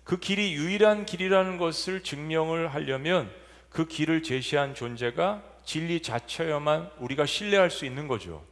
그 0.03 0.19
길이 0.19 0.53
유일한 0.53 1.05
길이라는 1.05 1.57
것을 1.57 2.03
증명을 2.03 2.73
하려면 2.73 3.31
그 3.69 3.87
길을 3.87 4.23
제시한 4.23 4.75
존재가 4.75 5.43
진리 5.63 6.01
자체여만 6.01 6.91
우리가 6.99 7.25
신뢰할 7.25 7.69
수 7.69 7.85
있는 7.85 8.07
거죠. 8.07 8.43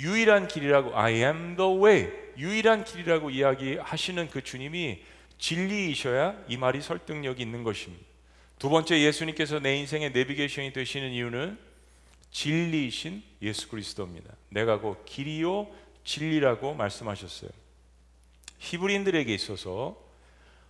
유일한 0.00 0.48
길이라고 0.48 0.98
I 0.98 1.14
am 1.16 1.56
the 1.56 1.78
way 1.78 2.10
유일한 2.38 2.84
길이라고 2.84 3.30
이야기하시는 3.30 4.30
그 4.30 4.42
주님이 4.42 5.02
진리이셔야 5.38 6.36
이 6.48 6.56
말이 6.56 6.80
설득력이 6.80 7.42
있는 7.42 7.62
것입니다. 7.62 8.04
두 8.58 8.68
번째 8.68 9.00
예수님께서 9.00 9.58
내 9.60 9.76
인생의 9.76 10.12
내비게이션이 10.12 10.72
되시는 10.72 11.12
이유는 11.12 11.58
진리이신 12.30 13.22
예수 13.42 13.68
그리스도입니다. 13.68 14.34
내가 14.48 14.80
곧 14.80 15.04
길이요 15.04 15.68
진리라고 16.04 16.74
말씀하셨어요. 16.74 17.50
히브리인들에게 18.58 19.32
있어서 19.34 19.96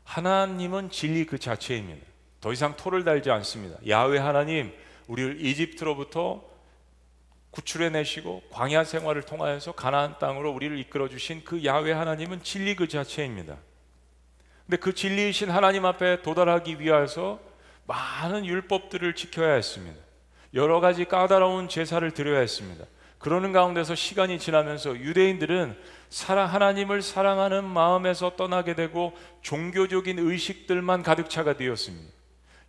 하나님은 0.04 0.90
진리 0.90 1.24
그 1.24 1.38
자체입니다. 1.38 2.04
더 2.40 2.52
이상 2.52 2.76
토를 2.76 3.04
달지 3.04 3.30
않습니다. 3.30 3.76
야외 3.86 4.18
하나님 4.18 4.72
우리를 5.06 5.44
이집트로부터 5.44 6.49
구출해 7.50 7.90
내시고 7.90 8.42
광야 8.50 8.84
생활을 8.84 9.22
통하여서 9.22 9.72
가나안 9.72 10.18
땅으로 10.18 10.52
우리를 10.52 10.78
이끌어 10.78 11.08
주신 11.08 11.42
그 11.44 11.64
야외 11.64 11.92
하나님은 11.92 12.42
진리 12.42 12.76
그 12.76 12.86
자체입니다. 12.86 13.56
근데 14.66 14.76
그 14.76 14.94
진리이신 14.94 15.50
하나님 15.50 15.84
앞에 15.84 16.22
도달하기 16.22 16.78
위하여서 16.78 17.40
많은 17.86 18.46
율법들을 18.46 19.16
지켜야 19.16 19.54
했습니다. 19.54 19.98
여러 20.54 20.80
가지 20.80 21.04
까다로운 21.04 21.68
제사를 21.68 22.08
드려야 22.12 22.38
했습니다. 22.38 22.84
그러는 23.18 23.52
가운데서 23.52 23.94
시간이 23.96 24.38
지나면서 24.38 24.96
유대인들은 24.96 25.76
사랑 26.08 26.52
하나님을 26.52 27.02
사랑하는 27.02 27.64
마음에서 27.64 28.36
떠나게 28.36 28.74
되고 28.74 29.12
종교적인 29.42 30.18
의식들만 30.18 31.02
가득 31.02 31.28
차가 31.28 31.56
되었습니다. 31.56 32.12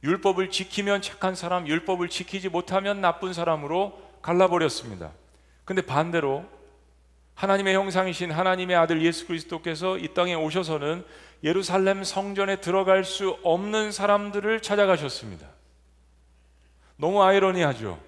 율법을 0.04 0.50
지키면 0.50 1.02
착한 1.02 1.36
사람, 1.36 1.68
율법을 1.68 2.10
지키지 2.10 2.50
못하면 2.50 3.00
나쁜 3.00 3.34
사람으로 3.34 4.11
갈라버렸습니다. 4.22 5.12
근데 5.66 5.82
반대로 5.82 6.46
하나님의 7.36 7.74
형상이신 7.76 8.32
하나님의 8.32 8.76
아들 8.76 9.02
예수 9.02 9.26
그리스도께서 9.28 9.98
이 9.98 10.14
땅에 10.14 10.36
오셔서는 10.36 11.04
예루살렘 11.44 12.04
성전에 12.04 12.58
들어갈 12.58 13.04
수 13.04 13.38
없는 13.44 13.92
사람들을 13.92 14.62
찾아가셨습니다. 14.62 15.48
너무 16.98 17.24
아이러니하죠. 17.24 18.00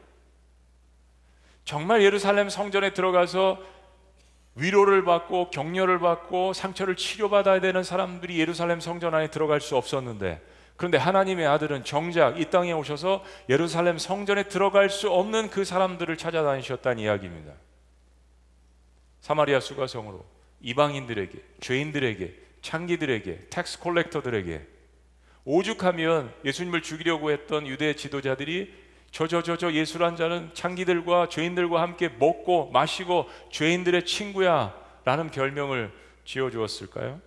정말 1.65 2.03
예루살렘 2.03 2.50
성전에 2.50 2.93
들어가서 2.93 3.60
위로를 4.55 5.03
받고 5.03 5.50
격려를 5.50 5.98
받고 5.98 6.53
상처를 6.53 6.96
치료받아야 6.96 7.60
되는 7.60 7.84
사람들이 7.84 8.39
예루살렘 8.39 8.79
성전 8.79 9.15
안에 9.15 9.32
들어갈 9.32 9.62
수 9.62 9.75
없었는데 9.75 10.41
그런데 10.75 10.98
하나님의 10.98 11.46
아들은 11.48 11.84
정작 11.84 12.39
이 12.39 12.50
땅에 12.50 12.72
오셔서 12.72 13.24
예루살렘 13.50 13.98
성전에 13.98 14.44
들어갈 14.44 14.89
수 14.89 15.10
없는 15.12 15.50
그 15.50 15.65
사람들을 15.65 16.18
찾아다니셨다는 16.18 17.03
이야기입니다. 17.03 17.53
사마리아 19.22 19.60
수가성으로 19.60 20.25
이방인들에게, 20.62 21.39
죄인들에게, 21.62 22.36
창기들에게, 22.62 23.50
tax 23.50 23.80
collector들에게 23.80 24.68
오죽하면 25.46 26.34
예수님을 26.46 26.82
죽이려고 26.82 27.32
했던 27.32 27.68
유대 27.68 27.96
지도자들이 27.96 28.74
저저저저 29.12 29.74
예수란 29.74 30.15
자는 30.15 30.50
창기들과 30.53 31.30
죄인들과 31.30 31.82
함께 31.82 32.10
먹고 32.10 32.72
마시고 32.72 33.30
죄인들의 33.51 34.06
친구야 34.06 34.74
라는 35.06 35.30
별명을 35.30 35.92
지어 36.25 36.50
주었을까요? 36.50 37.22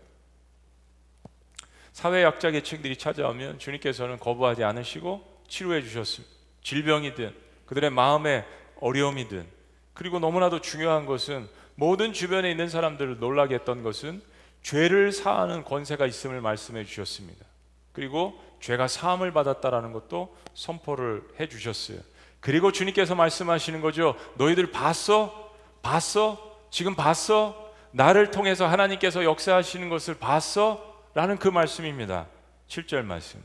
사회 1.96 2.22
약자 2.22 2.50
계층들이 2.50 2.98
찾아오면 2.98 3.58
주님께서는 3.58 4.18
거부하지 4.18 4.62
않으시고 4.64 5.26
치료해 5.48 5.80
주셨습니다. 5.80 6.34
질병이든 6.62 7.34
그들의 7.64 7.88
마음의 7.88 8.44
어려움이든 8.82 9.46
그리고 9.94 10.18
너무나도 10.18 10.60
중요한 10.60 11.06
것은 11.06 11.48
모든 11.74 12.12
주변에 12.12 12.50
있는 12.50 12.68
사람들을 12.68 13.18
놀라게 13.18 13.54
했던 13.54 13.82
것은 13.82 14.20
죄를 14.62 15.10
사하는 15.10 15.64
권세가 15.64 16.04
있음을 16.04 16.42
말씀해 16.42 16.84
주셨습니다. 16.84 17.46
그리고 17.92 18.38
죄가 18.60 18.88
사함을 18.88 19.32
받았다라는 19.32 19.94
것도 19.94 20.36
선포를 20.52 21.22
해 21.40 21.48
주셨어요. 21.48 21.98
그리고 22.40 22.72
주님께서 22.72 23.14
말씀하시는 23.14 23.80
거죠. 23.80 24.16
너희들 24.34 24.70
봤어? 24.70 25.50
봤어? 25.80 26.58
지금 26.70 26.94
봤어? 26.94 27.72
나를 27.92 28.30
통해서 28.30 28.66
하나님께서 28.66 29.24
역사하시는 29.24 29.88
것을 29.88 30.16
봤어? 30.18 30.85
라는 31.16 31.38
그 31.38 31.48
말씀입니다. 31.48 32.26
7절 32.68 33.02
말씀. 33.02 33.42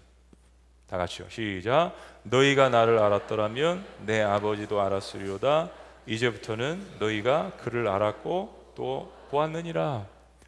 다 0.87 0.97
같이요. 0.97 1.29
시작. 1.29 1.95
너희가 2.23 2.67
나를 2.67 2.99
알았더라면 2.99 3.85
내 4.05 4.19
아버지도 4.21 4.81
알았으리로다. 4.81 5.69
이제부터는 6.05 6.85
너희가 6.99 7.53
그를 7.61 7.87
알았고 7.87 8.73
또 8.75 9.13
보았느니라. 9.29 10.05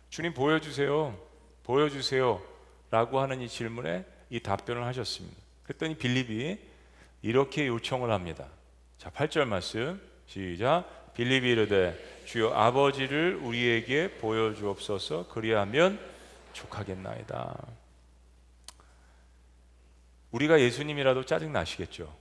주님 0.09 0.33
보여주세요. 0.33 1.17
보여주세요. 1.63 2.41
라고 2.91 3.21
하는 3.21 3.39
이 3.39 3.47
질문에 3.47 4.03
이 4.29 4.41
답변을 4.41 4.83
하셨습니다. 4.83 5.37
그랬더니 5.63 5.95
빌립이 5.95 6.57
이렇게 7.21 7.67
요청을 7.67 8.11
합니다. 8.11 8.47
자, 8.97 9.09
8절 9.11 9.45
말씀. 9.45 10.01
시작. 10.25 11.13
빌립이 11.13 11.51
이르되 11.51 11.97
주여 12.25 12.49
아버지를 12.49 13.39
우리에게 13.41 14.17
보여 14.17 14.53
주옵소서 14.53 15.29
그리하면 15.29 16.11
족하겠나이다. 16.53 17.57
우리가 20.31 20.59
예수님이라도 20.59 21.25
짜증 21.25 21.51
나시겠죠. 21.53 22.11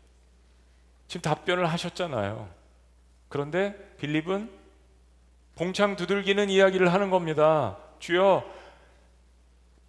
지금 1.09 1.23
답변을 1.23 1.66
하셨잖아요. 1.71 2.49
그런데 3.29 3.75
빌립은 3.99 4.51
봉창 5.55 5.97
두들기는 5.97 6.51
이야기를 6.51 6.92
하는 6.92 7.11
겁니다. 7.11 7.77
주여, 7.99 8.45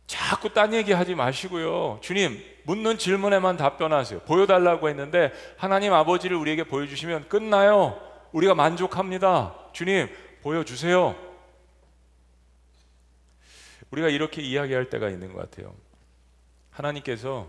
자꾸 0.08 0.54
딴 0.54 0.74
얘기 0.74 0.92
하지 0.94 1.16
마시고요. 1.16 2.00
주님, 2.02 2.44
묻는 2.64 2.98
질문에만 2.98 3.58
답변하세요. 3.58 4.22
보여달라고 4.22 4.90
했는데 4.90 5.32
하나님 5.58 5.94
아버지를 5.94 6.38
우리에게 6.38 6.66
보여주시면 6.66 7.30
끝나요. 7.30 8.00
우리가 8.32 8.56
만족합니다. 8.56 9.56
주님, 9.72 10.10
보여주세요. 10.42 11.16
우리가 13.94 14.10
이렇게 14.10 14.42
이야기할 14.42 14.90
때가 14.90 15.10
있는 15.10 15.34
것 15.34 15.40
같아요. 15.40 15.76
하나님께서 16.72 17.48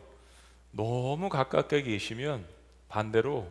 너무 0.73 1.31
가깝게 1.31 1.83
계시면 1.83 2.45
반대로 2.89 3.51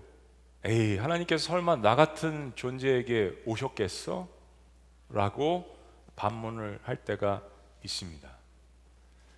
에이 0.64 0.98
하나님께서 0.98 1.44
설마 1.44 1.78
나 1.78 1.96
같은 1.96 2.52
존재에게 2.56 3.34
오셨겠어? 3.46 4.28
라고 5.10 5.76
반문을 6.16 6.80
할 6.84 6.98
때가 6.98 7.42
있습니다. 7.84 8.30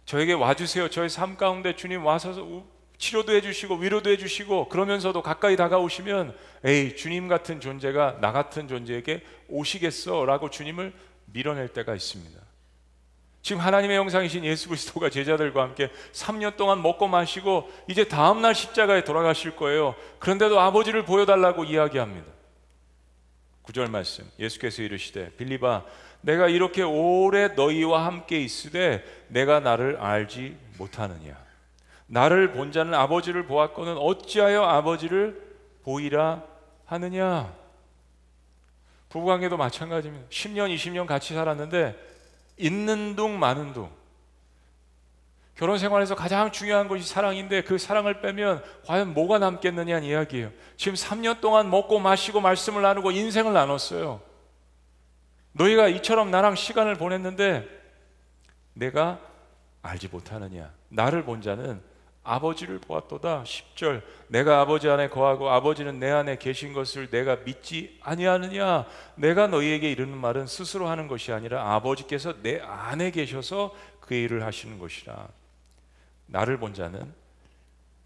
저에게 0.04 0.34
와주세요. 0.34 0.89
저의 0.89 1.10
삶 1.10 1.38
가운데 1.38 1.78
주님 1.78 2.06
와서 2.06 2.63
치료도 2.98 3.34
해주시고 3.34 3.76
위로도 3.76 4.10
해주시고 4.10 4.68
그러면서도 4.68 5.22
가까이 5.22 5.56
다가오시면 5.56 6.38
에이 6.65 6.98
주님 6.98 7.30
같은 7.30 7.62
존재가 7.62 8.20
나 8.20 8.34
같은 8.34 8.68
존재에게 8.68 9.24
오시겠어? 9.48 10.26
라고 10.26 10.50
주님을 10.50 10.94
밀어낼 11.28 11.70
때가 11.70 11.96
있습니다. 11.96 12.44
지금 13.45 13.62
하나님의 13.62 13.95
형상이신 13.97 14.43
예수 14.43 14.69
그리스도가 14.69 15.12
제자들과 15.12 15.62
함께 15.62 15.91
3년 16.13 16.58
동안 16.58 16.81
먹고 16.81 17.08
마시고 17.08 17.71
이제 17.88 18.08
다음 18.08 18.41
날 18.41 18.55
십자가에 18.55 19.03
돌아가실 19.03 19.55
거예요. 19.55 19.93
그런데도 20.17 20.60
아버지를 20.60 21.05
보여달라고 21.05 21.63
이야기합니다. 21.63 22.25
9절 23.65 23.91
말씀 23.91 24.27
예수께서 24.39 24.81
이르시되 24.81 25.29
빌리바 25.38 25.86
내가 26.21 26.47
이렇게 26.47 26.81
오래 26.81 27.49
너희와 27.49 28.08
함께 28.08 28.41
있으되 28.41 29.05
내가 29.27 29.60
나를 29.60 29.97
알지 29.97 30.58
못하느냐 30.79 31.38
나를 32.08 32.51
본 32.51 32.71
자는 32.71 32.95
아버지를 32.95 33.45
보았거는 33.45 33.95
어찌하여 33.97 34.63
아버지를 34.63 35.39
보이라 35.84 36.41
하느냐 36.86 37.53
부부관계도 39.10 39.55
마찬가지입니다 39.55 40.29
10년 40.29 40.73
20년 40.73 41.05
같이 41.05 41.36
살았는데 41.36 42.14
있는 42.58 43.15
둥 43.15 43.39
마는 43.39 43.74
둥. 43.74 43.89
결혼 45.56 45.78
생활에서 45.78 46.15
가장 46.15 46.52
중요한 46.52 46.89
것이 46.89 47.08
사랑인데 47.08 47.63
그 47.63 47.78
사랑을 47.78 48.20
빼면 48.20 48.62
과연 48.86 49.13
뭐가 49.13 49.39
남겠느냐는 49.39 50.04
이야기예요. 50.04 50.52
지금 50.76 50.96
3년 50.96 51.39
동안 51.39 51.70
먹고 51.70 52.00
마시고 52.00 52.41
말씀을 52.41 52.82
나누고 52.82 53.12
인생을 53.12 53.54
나눴어요. 53.54 54.22
너희가 55.54 55.88
이처럼 55.88 56.30
나랑 56.30 56.56
시간을 56.56 56.96
보냈는데 56.96 57.68
내가 58.74 59.20
알지 59.82 60.10
못하느냐. 60.10 60.74
나를 60.89 61.24
본 61.24 61.41
자는 61.41 61.82
아버지를 62.25 62.79
보았도다 62.79 63.43
10절 63.43 64.01
내가 64.27 64.59
아버지 64.59 64.89
안에 64.89 65.09
거하고 65.09 65.49
아버지는 65.49 65.99
내 65.99 66.09
안에 66.09 66.38
계신 66.38 66.73
것을 66.73 67.09
내가 67.09 67.38
믿지 67.38 67.97
아니하느냐 68.01 68.85
내가 69.15 69.47
너희에게 69.47 69.89
이르는 69.91 70.17
말은 70.17 70.47
스스로 70.47 70.88
하는 70.88 71.07
것이 71.07 71.31
아니라 71.31 71.73
아버지께서 71.75 72.41
내 72.41 72.59
안에 72.59 73.11
계셔서 73.11 73.73
그 74.01 74.15
일을 74.15 74.43
하시는 74.43 74.77
것이라 74.79 75.27
나를 76.25 76.57
본 76.57 76.73
자는 76.73 77.13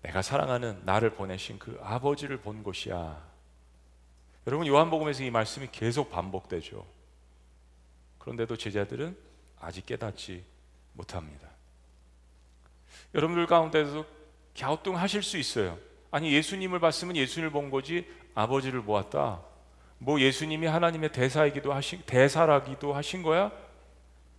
내가 0.01 0.21
사랑하는 0.21 0.81
나를 0.85 1.11
보내신 1.11 1.59
그 1.59 1.77
아버지를 1.81 2.37
본 2.37 2.63
곳이야. 2.63 3.21
여러분 4.47 4.65
요한복음에서 4.65 5.23
이 5.23 5.29
말씀이 5.29 5.67
계속 5.71 6.09
반복되죠. 6.09 6.85
그런데도 8.17 8.55
제자들은 8.57 9.17
아직 9.59 9.85
깨닫지 9.85 10.45
못합니다. 10.93 11.48
여러분들 13.13 13.47
가운데서 13.47 14.05
갸우뚱하실 14.57 15.23
수 15.23 15.37
있어요. 15.37 15.77
아니 16.11 16.33
예수님을 16.33 16.79
봤으면 16.79 17.15
예수님을 17.15 17.51
본 17.51 17.69
거지 17.69 18.07
아버지를 18.35 18.81
보았다. 18.83 19.41
뭐 19.97 20.19
예수님이 20.19 20.67
하나님의 20.67 21.11
대사이기도 21.11 21.73
하신 21.73 22.01
대사라기도 22.05 22.93
하신 22.93 23.23
거야? 23.23 23.51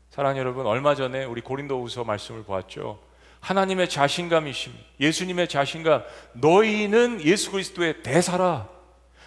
사랑 0.09 0.39
여러분 0.39 0.67
얼마 0.67 0.95
전에 0.95 1.25
우리 1.25 1.41
고린도후서 1.41 2.05
말씀을 2.05 2.43
보았죠. 2.43 2.99
하나님의 3.41 3.89
자신감이심, 3.89 4.73
예수님의 5.01 5.49
자신감, 5.49 6.03
너희는 6.35 7.23
예수 7.23 7.51
그리스도의 7.53 8.03
대사라. 8.03 8.69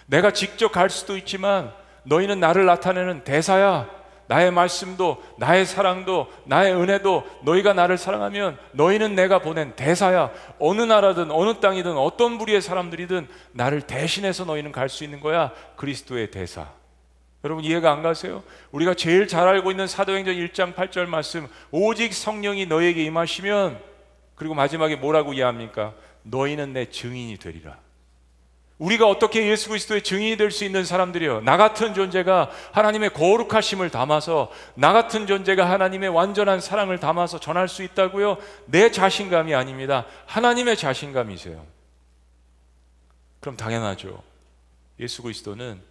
내가 0.06 0.32
직접 0.32 0.72
갈 0.72 0.90
수도 0.90 1.18
있지만 1.18 1.74
너희는 2.04 2.40
나를 2.40 2.66
나타내는 2.66 3.24
대사야. 3.24 3.90
나의 4.28 4.52
말씀도 4.52 5.22
나의 5.38 5.66
사랑도 5.66 6.28
나의 6.46 6.74
은혜도 6.74 7.24
너희가 7.44 7.74
나를 7.74 7.98
사랑하면 7.98 8.58
너희는 8.72 9.16
내가 9.16 9.40
보낸 9.40 9.76
대사야. 9.76 10.32
어느 10.60 10.82
나라든 10.82 11.30
어느 11.32 11.60
땅이든 11.60 11.98
어떤 11.98 12.38
부류의 12.38 12.62
사람들이든 12.62 13.28
나를 13.52 13.82
대신해서 13.82 14.46
너희는 14.46 14.72
갈 14.72 14.90
수 14.90 15.04
있는 15.04 15.20
거야. 15.20 15.52
그리스도의 15.76 16.32
대사. 16.32 16.68
여러분 17.44 17.66
이해가 17.66 17.92
안 17.92 18.02
가세요? 18.02 18.42
우리가 18.72 18.94
제일 18.94 19.28
잘 19.28 19.48
알고 19.48 19.72
있는 19.72 19.86
사도행전 19.86 20.36
1장 20.36 20.74
8절 20.74 21.08
말씀 21.08 21.48
오직 21.72 22.14
성령이 22.14 22.68
너에게 22.68 23.04
임하시면 23.04 23.80
그리고 24.36 24.54
마지막에 24.54 24.96
뭐라고 24.96 25.34
이해합니까? 25.34 25.94
너희는 26.24 26.72
내 26.72 26.90
증인이 26.90 27.38
되리라. 27.38 27.83
우리가 28.80 29.08
어떻게 29.08 29.48
예수 29.50 29.70
그리스도의 29.70 30.02
증인이 30.04 30.36
될 30.38 30.52
수 30.52 30.66
있는 30.66 30.84
사람들이요. 30.84 31.42
나 31.42 31.58
같은 31.58 31.94
존재가 31.94 32.50
하나님의 32.74 33.14
거룩하심을 33.14 33.90
담아서 33.92 34.52
나 34.76 34.92
같은 34.94 35.28
존재가 35.28 35.70
하나님의 35.70 36.10
완전한 36.10 36.60
사랑을 36.60 37.00
담아서 37.00 37.40
전할 37.40 37.68
수 37.70 37.84
있다고요? 37.84 38.38
내 38.66 38.92
자신감이 38.92 39.54
아닙니다. 39.56 40.06
하나님의 40.26 40.76
자신감이세요. 40.76 41.66
그럼 43.40 43.56
당연하죠. 43.58 44.22
예수 45.00 45.22
그리스도는 45.22 45.82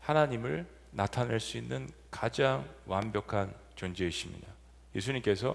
하나님을 0.00 0.66
나타낼 0.90 1.40
수 1.40 1.56
있는 1.56 1.88
가장 2.10 2.64
완벽한 2.86 3.52
존재이십니다. 3.76 4.46
예수님께서 4.94 5.54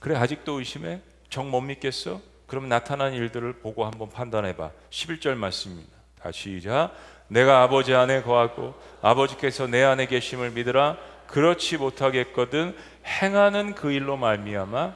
그래 0.00 0.16
아직도 0.16 0.58
의심해? 0.58 1.00
정 1.30 1.50
못 1.50 1.60
믿겠어? 1.60 2.20
그럼 2.46 2.68
나타난 2.68 3.14
일들을 3.14 3.54
보고 3.60 3.84
한번 3.84 4.10
판단해 4.10 4.54
봐. 4.56 4.70
11절 4.90 5.34
말씀입니다. 5.34 6.01
다시 6.22 6.60
시작. 6.60 6.92
내가 7.28 7.62
아버지 7.62 7.94
안에 7.94 8.22
거하고 8.22 8.74
아버지께서 9.00 9.66
내 9.66 9.82
안에 9.82 10.06
계심을 10.06 10.50
믿으라. 10.50 10.96
그렇지 11.26 11.78
못하겠거든 11.78 12.76
행하는 13.06 13.74
그 13.74 13.90
일로 13.90 14.16
말미암아 14.16 14.94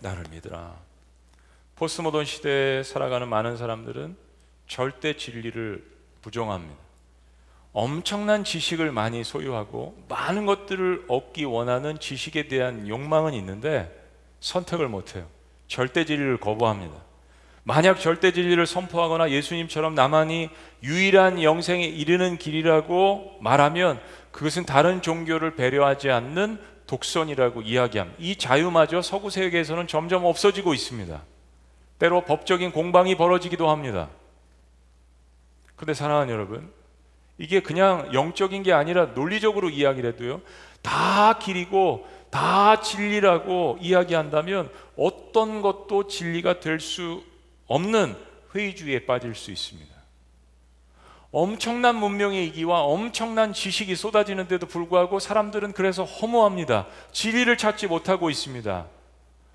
나를 0.00 0.24
믿으라. 0.30 0.74
포스모던 1.76 2.24
시대에 2.24 2.82
살아가는 2.82 3.26
많은 3.28 3.56
사람들은 3.56 4.16
절대 4.66 5.16
진리를 5.16 5.84
부정합니다. 6.22 6.76
엄청난 7.72 8.44
지식을 8.44 8.90
많이 8.92 9.22
소유하고 9.22 10.02
많은 10.08 10.46
것들을 10.46 11.04
얻기 11.08 11.44
원하는 11.44 11.98
지식에 11.98 12.48
대한 12.48 12.88
욕망은 12.88 13.34
있는데 13.34 13.92
선택을 14.40 14.88
못해요. 14.88 15.26
절대 15.68 16.04
진리를 16.04 16.38
거부합니다. 16.38 17.05
만약 17.68 17.98
절대 17.98 18.30
진리를 18.30 18.64
선포하거나 18.64 19.30
예수님처럼 19.32 19.96
나만이 19.96 20.50
유일한 20.84 21.42
영생에 21.42 21.84
이르는 21.84 22.38
길이라고 22.38 23.38
말하면 23.40 24.00
그것은 24.30 24.64
다른 24.64 25.02
종교를 25.02 25.56
배려하지 25.56 26.12
않는 26.12 26.60
독선이라고 26.86 27.62
이야기함. 27.62 28.14
이 28.20 28.36
자유마저 28.36 29.02
서구 29.02 29.30
세계에서는 29.30 29.88
점점 29.88 30.24
없어지고 30.24 30.74
있습니다. 30.74 31.20
때로 31.98 32.20
법적인 32.20 32.70
공방이 32.70 33.16
벌어지기도 33.16 33.68
합니다. 33.68 34.10
근데 35.74 35.92
사랑하는 35.92 36.32
여러분, 36.32 36.70
이게 37.36 37.58
그냥 37.58 38.08
영적인 38.14 38.62
게 38.62 38.72
아니라 38.72 39.06
논리적으로 39.06 39.70
이야기를 39.70 40.12
해도요, 40.12 40.40
다 40.82 41.36
길이고 41.40 42.06
다 42.30 42.80
진리라고 42.80 43.78
이야기한다면 43.80 44.70
어떤 44.96 45.62
것도 45.62 46.06
진리가 46.06 46.60
될 46.60 46.78
수 46.78 47.24
없는 47.66 48.16
회의주의에 48.54 49.06
빠질 49.06 49.34
수 49.34 49.50
있습니다. 49.50 49.94
엄청난 51.32 51.96
문명의 51.96 52.46
이기와 52.46 52.82
엄청난 52.82 53.52
지식이 53.52 53.94
쏟아지는데도 53.94 54.66
불구하고 54.66 55.18
사람들은 55.18 55.72
그래서 55.72 56.04
허무합니다. 56.04 56.86
진리를 57.12 57.56
찾지 57.58 57.88
못하고 57.88 58.30
있습니다. 58.30 58.86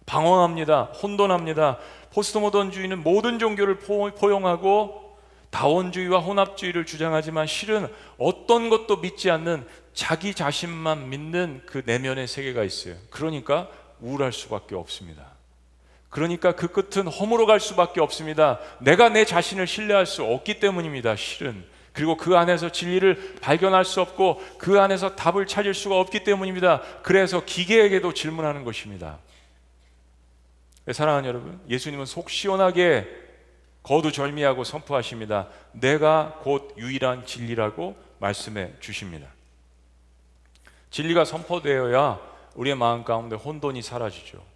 방황합니다. 0.06 0.84
혼돈합니다. 0.84 1.80
포스트모던주의는 2.13 3.02
모든 3.02 3.39
종교를 3.39 3.80
포용하고 3.80 5.17
다원주의와 5.50 6.19
혼합주의를 6.19 6.86
주장하지만 6.86 7.47
실은 7.47 7.88
어떤 8.17 8.69
것도 8.69 8.97
믿지 8.97 9.32
않는 9.32 9.65
자기 9.93 10.34
자신만 10.34 11.10
믿는 11.10 11.63
그 11.65 11.84
내면의 11.86 12.28
세계가 12.28 12.63
있어요. 12.63 12.95
그러니까 13.10 13.69
우울할 14.00 14.32
수밖에 14.34 14.76
없습니다. 14.76 15.31
그러니까 16.12 16.52
그 16.52 16.67
끝은 16.67 17.08
험으로 17.08 17.47
갈 17.47 17.60
수밖에 17.60 18.02
없습니다. 18.02 18.60
내가 18.80 19.10
내 19.10 19.26
자신을 19.26 19.65
신뢰할 19.65 20.06
수 20.06 20.24
없기 20.24 20.60
때문입니다. 20.60 21.15
실은. 21.15 21.65
그리고 21.93 22.15
그 22.17 22.38
안에서 22.38 22.69
진리를 22.69 23.38
발견할 23.41 23.86
수 23.86 24.02
없고 24.02 24.41
그 24.58 24.80
안에서 24.80 25.15
답을 25.15 25.47
찾을 25.47 25.74
수가 25.74 26.00
없기 26.00 26.24
때문입니다. 26.24 26.82
그래서 27.02 27.43
기계에게도 27.43 28.13
질문하는 28.13 28.65
것입니다. 28.65 29.19
네, 30.86 30.93
사랑하는 30.93 31.30
여러분, 31.30 31.62
예수님은 31.69 32.06
속 32.06 32.30
시원하게 32.30 33.08
거두절미하고 33.84 34.65
선포하십니다. 34.65 35.47
내가 35.71 36.39
곧 36.41 36.74
유일한 36.78 37.26
진리라고 37.26 37.95
말씀해 38.19 38.74
주십니다. 38.82 39.28
진리가 40.89 41.24
선포되어야 41.24 42.19
우리의 42.56 42.76
마음 42.76 43.06
가운데 43.06 43.38
혼돈이 43.38 43.82
사라지죠. 43.82 44.51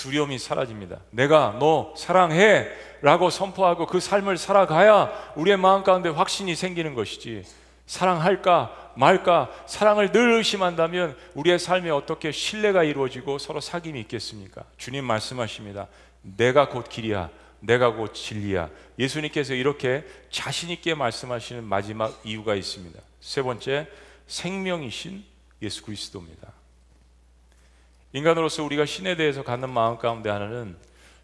두려움이 0.00 0.38
사라집니다. 0.38 0.98
내가 1.10 1.56
너 1.60 1.92
사랑해 1.96 2.68
라고 3.02 3.28
선포하고 3.28 3.86
그 3.86 4.00
삶을 4.00 4.38
살아가야 4.38 5.32
우리의 5.36 5.58
마음 5.58 5.82
가운데 5.82 6.08
확신이 6.08 6.54
생기는 6.54 6.94
것이지. 6.94 7.44
사랑할까 7.86 8.92
말까 8.96 9.50
사랑을 9.66 10.12
늘 10.12 10.32
의심한다면 10.34 11.16
우리의 11.34 11.58
삶에 11.58 11.90
어떻게 11.90 12.32
신뢰가 12.32 12.84
이루어지고 12.84 13.38
서로 13.38 13.60
사귐이 13.60 13.96
있겠습니까? 13.96 14.64
주님 14.78 15.04
말씀하십니다. 15.04 15.88
내가 16.22 16.68
곧 16.68 16.88
길이야. 16.88 17.30
내가 17.60 17.92
곧 17.92 18.14
진리야. 18.14 18.70
예수님께서 18.98 19.52
이렇게 19.52 20.04
자신 20.30 20.70
있게 20.70 20.94
말씀하시는 20.94 21.62
마지막 21.62 22.18
이유가 22.24 22.54
있습니다. 22.54 22.98
세 23.20 23.42
번째, 23.42 23.86
생명이신 24.26 25.24
예수 25.60 25.82
그리스도입니다. 25.82 26.59
인간으로서 28.12 28.64
우리가 28.64 28.86
신에 28.86 29.16
대해서 29.16 29.42
갖는 29.42 29.70
마음 29.70 29.98
가운데 29.98 30.30
하나는 30.30 30.76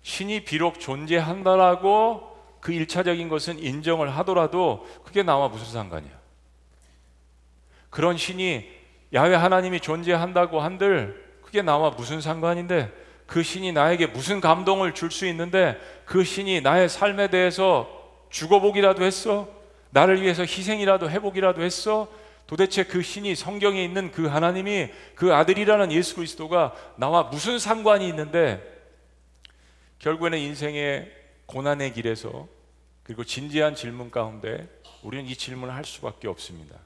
신이 0.03 0.44
비록 0.44 0.79
존재한다라고 0.79 2.37
그 2.61 2.72
일차적인 2.72 3.29
것은 3.29 3.59
인정을 3.59 4.16
하더라도 4.18 4.87
그게 5.05 5.22
나와 5.22 5.49
무슨 5.49 5.72
상관이야? 5.72 6.12
그런 7.90 8.16
신이 8.16 8.68
야외 9.12 9.35
하나님이 9.35 9.81
존재한다고 9.81 10.61
한들 10.61 11.25
그게 11.42 11.62
나와 11.62 11.90
무슨 11.90 12.20
상관인데 12.20 12.92
그 13.27 13.42
신이 13.42 13.72
나에게 13.72 14.07
무슨 14.09 14.40
감동을 14.40 14.94
줄 14.94 15.11
수 15.11 15.27
있는데 15.27 15.79
그 16.05 16.22
신이 16.22 16.61
나의 16.61 16.88
삶에 16.88 17.29
대해서 17.29 17.88
죽어보기라도 18.31 19.05
했어? 19.05 19.49
나를 19.90 20.20
위해서 20.22 20.42
희생이라도 20.42 21.11
해보기라도 21.11 21.62
했어? 21.62 22.09
도대체 22.47 22.85
그 22.85 23.03
신이 23.03 23.35
성경에 23.35 23.83
있는 23.83 24.13
그 24.13 24.27
하나님이 24.27 24.91
그 25.15 25.35
아들이라는 25.35 25.91
예수 25.93 26.15
그리스도가 26.15 26.75
나와 26.97 27.25
무슨 27.25 27.59
상관이 27.59 28.09
있는데 28.09 28.63
결국에는 29.99 30.39
인생의 30.39 31.13
고난의 31.47 31.93
길에서 31.95 32.47
그리고 33.03 33.25
진지한 33.25 33.75
질문 33.75 34.11
가운데 34.11 34.69
우리는 35.03 35.27
이 35.27 35.35
질문을 35.35 35.75
할 35.75 35.85
수밖에 35.85 36.29
없습니다. 36.29 36.77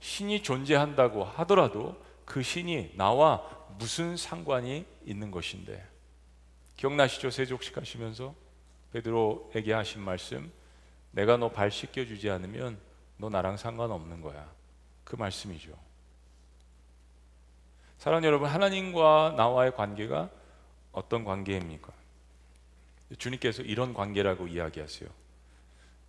신이 0.00 0.42
존재한다고 0.42 1.24
하더라도 1.24 2.02
그 2.24 2.42
신이 2.42 2.92
나와 2.96 3.42
무슨 3.78 4.16
상관이 4.16 4.84
있는 5.04 5.30
것인데 5.30 5.82
기억나시죠? 6.76 7.30
세족식 7.30 7.76
하시면서 7.76 8.34
베드로에게 8.92 9.72
하신 9.72 10.00
말씀 10.02 10.52
내가 11.10 11.36
너 11.36 11.48
발 11.48 11.70
씻겨 11.70 12.04
주지 12.06 12.30
않으면 12.30 12.78
너 13.16 13.28
나랑 13.28 13.56
상관없는 13.56 14.20
거야. 14.20 14.53
그 15.04 15.16
말씀이죠. 15.16 15.72
사랑하는 17.98 18.26
여러분, 18.26 18.48
하나님과 18.48 19.34
나와의 19.36 19.74
관계가 19.74 20.30
어떤 20.92 21.24
관계입니까? 21.24 21.92
주님께서 23.18 23.62
이런 23.62 23.94
관계라고 23.94 24.48
이야기하세요. 24.48 25.08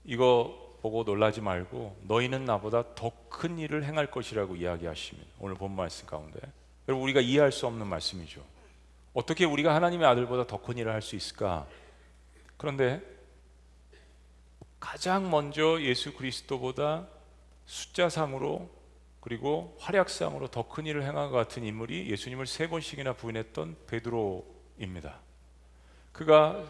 이거 0.06 0.78
보고 0.82 1.04
놀라지 1.04 1.42
말고 1.42 1.98
너희는 2.04 2.46
나보다 2.46 2.96
더 2.96 3.12
큰 3.36 3.60
일을 3.60 3.84
행할 3.84 4.10
것이라고 4.10 4.56
이야기하시면 4.56 5.26
오늘 5.40 5.56
본 5.56 5.76
말씀 5.76 6.08
가운데 6.08 6.40
여러분 6.88 7.04
우리가 7.04 7.20
이해할 7.20 7.52
수 7.52 7.68
없는 7.68 7.86
말씀이죠. 7.86 8.42
어떻게 9.14 9.44
우리가 9.44 9.76
하나님의 9.76 10.08
아들보다 10.08 10.48
더 10.48 10.62
큰 10.62 10.78
일을 10.78 10.94
할 10.94 11.02
수 11.02 11.18
있을까? 11.18 11.68
그런데 12.56 13.02
가장 14.80 15.30
먼저 15.30 15.82
예수 15.82 16.14
그리스도보다 16.14 17.08
숫자상으로 17.66 18.70
그리고 19.26 19.76
활약상으로 19.80 20.50
더 20.50 20.70
큰 20.70 20.86
일을 20.86 21.02
행한 21.02 21.32
것 21.32 21.38
같은 21.38 21.64
인물이 21.64 22.12
예수님을 22.12 22.46
세 22.46 22.70
번씩이나 22.70 23.14
부인했던 23.14 23.76
베드로입니다. 23.88 25.20
그가 26.12 26.64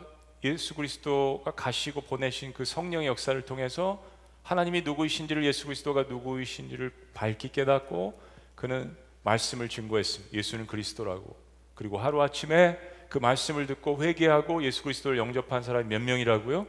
예수 0.45 0.73
그리스도가 0.73 1.51
가시고 1.51 2.01
보내신 2.01 2.53
그 2.53 2.63
성령의 2.63 3.09
역사를 3.09 3.39
통해서 3.41 4.01
하나님이 4.43 4.83
누구이신지를 4.83 5.43
예수 5.43 5.65
그리스도가 5.65 6.03
누구이신지를 6.03 6.93
밝히 7.13 7.51
깨닫고 7.51 8.17
그는 8.55 8.95
말씀을 9.23 9.67
증거했습니다. 9.67 10.37
예수는 10.37 10.65
그리스도라고. 10.65 11.35
그리고 11.73 11.97
하루 11.97 12.21
아침에 12.21 12.79
그 13.09 13.17
말씀을 13.17 13.67
듣고 13.67 14.01
회개하고 14.01 14.63
예수 14.63 14.81
그리스도를 14.81 15.17
영접한 15.17 15.61
사람이 15.61 15.89
몇 15.89 16.01
명이라고요? 16.01 16.65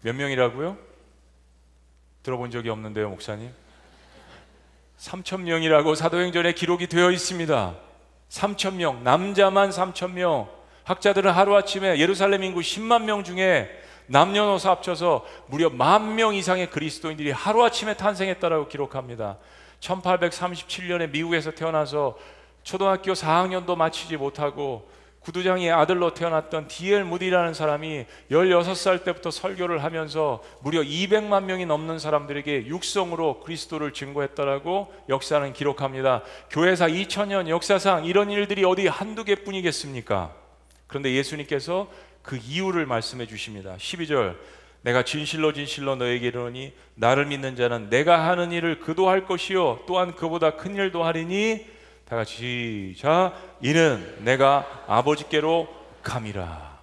몇 0.00 0.14
명이라고요? 0.14 0.78
들어본 2.22 2.50
적이 2.50 2.70
없는데요, 2.70 3.10
목사님. 3.10 3.65
3천 4.98 5.42
명이라고 5.42 5.94
사도행전에 5.94 6.52
기록이 6.52 6.86
되어 6.86 7.10
있습니다. 7.10 7.74
3천 8.30 8.74
명, 8.74 9.04
남자만 9.04 9.70
3천 9.70 10.12
명. 10.12 10.48
학자들은 10.84 11.30
하루아침에 11.32 11.98
예루살렘 11.98 12.44
인구 12.44 12.60
10만 12.60 13.02
명 13.02 13.24
중에 13.24 13.68
남녀노소 14.06 14.70
합쳐서 14.70 15.26
무려 15.48 15.68
만 15.68 16.14
명 16.14 16.34
이상의 16.34 16.70
그리스도인들이 16.70 17.32
하루아침에 17.32 17.94
탄생했다라고 17.94 18.68
기록합니다. 18.68 19.36
1837년에 19.80 21.10
미국에서 21.10 21.50
태어나서 21.50 22.16
초등학교 22.62 23.12
4학년도 23.12 23.76
마치지 23.76 24.16
못하고 24.16 24.88
구두장의 25.26 25.72
아들로 25.72 26.14
태어났던 26.14 26.68
디엘 26.68 27.02
무디라는 27.02 27.52
사람이 27.52 28.06
16살 28.30 29.02
때부터 29.02 29.32
설교를 29.32 29.82
하면서 29.82 30.40
무려 30.60 30.82
200만 30.82 31.46
명이 31.46 31.66
넘는 31.66 31.98
사람들에게 31.98 32.66
육성으로 32.66 33.40
그리스도를 33.40 33.92
증거했다라고 33.92 34.94
역사는 35.08 35.52
기록합니다. 35.52 36.22
교회사 36.48 36.86
2000년 36.86 37.48
역사상 37.48 38.04
이런 38.04 38.30
일들이 38.30 38.64
어디 38.64 38.86
한두 38.86 39.24
개뿐이겠습니까? 39.24 40.32
그런데 40.86 41.12
예수님께서 41.14 41.90
그 42.22 42.36
이유를 42.36 42.86
말씀해 42.86 43.26
주십니다. 43.26 43.74
12절 43.78 44.36
내가 44.82 45.02
진실로 45.02 45.52
진실로 45.52 45.96
너에게 45.96 46.28
이르노니 46.28 46.72
나를 46.94 47.26
믿는 47.26 47.56
자는 47.56 47.90
내가 47.90 48.28
하는 48.28 48.52
일을 48.52 48.78
그도 48.78 49.08
할 49.08 49.26
것이요 49.26 49.80
또한 49.88 50.14
그보다 50.14 50.52
큰 50.52 50.76
일도 50.76 51.02
하리니 51.02 51.75
다 52.08 52.14
같이 52.14 52.92
시작. 52.94 53.32
이는 53.60 54.24
내가 54.24 54.84
아버지께로 54.86 55.68
감이라. 56.04 56.76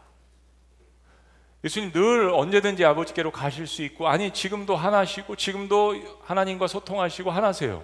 예수님 1.63 1.93
늘 1.93 2.29
언제든지 2.29 2.83
아버지께로 2.83 3.31
가실 3.31 3.65
수 3.65 3.83
있고 3.83 4.09
아니 4.09 4.31
지금도 4.31 4.75
하나시고 4.75 5.37
지금도 5.37 6.19
하나님과 6.23 6.67
소통하시고 6.67 7.31
하나세요. 7.31 7.81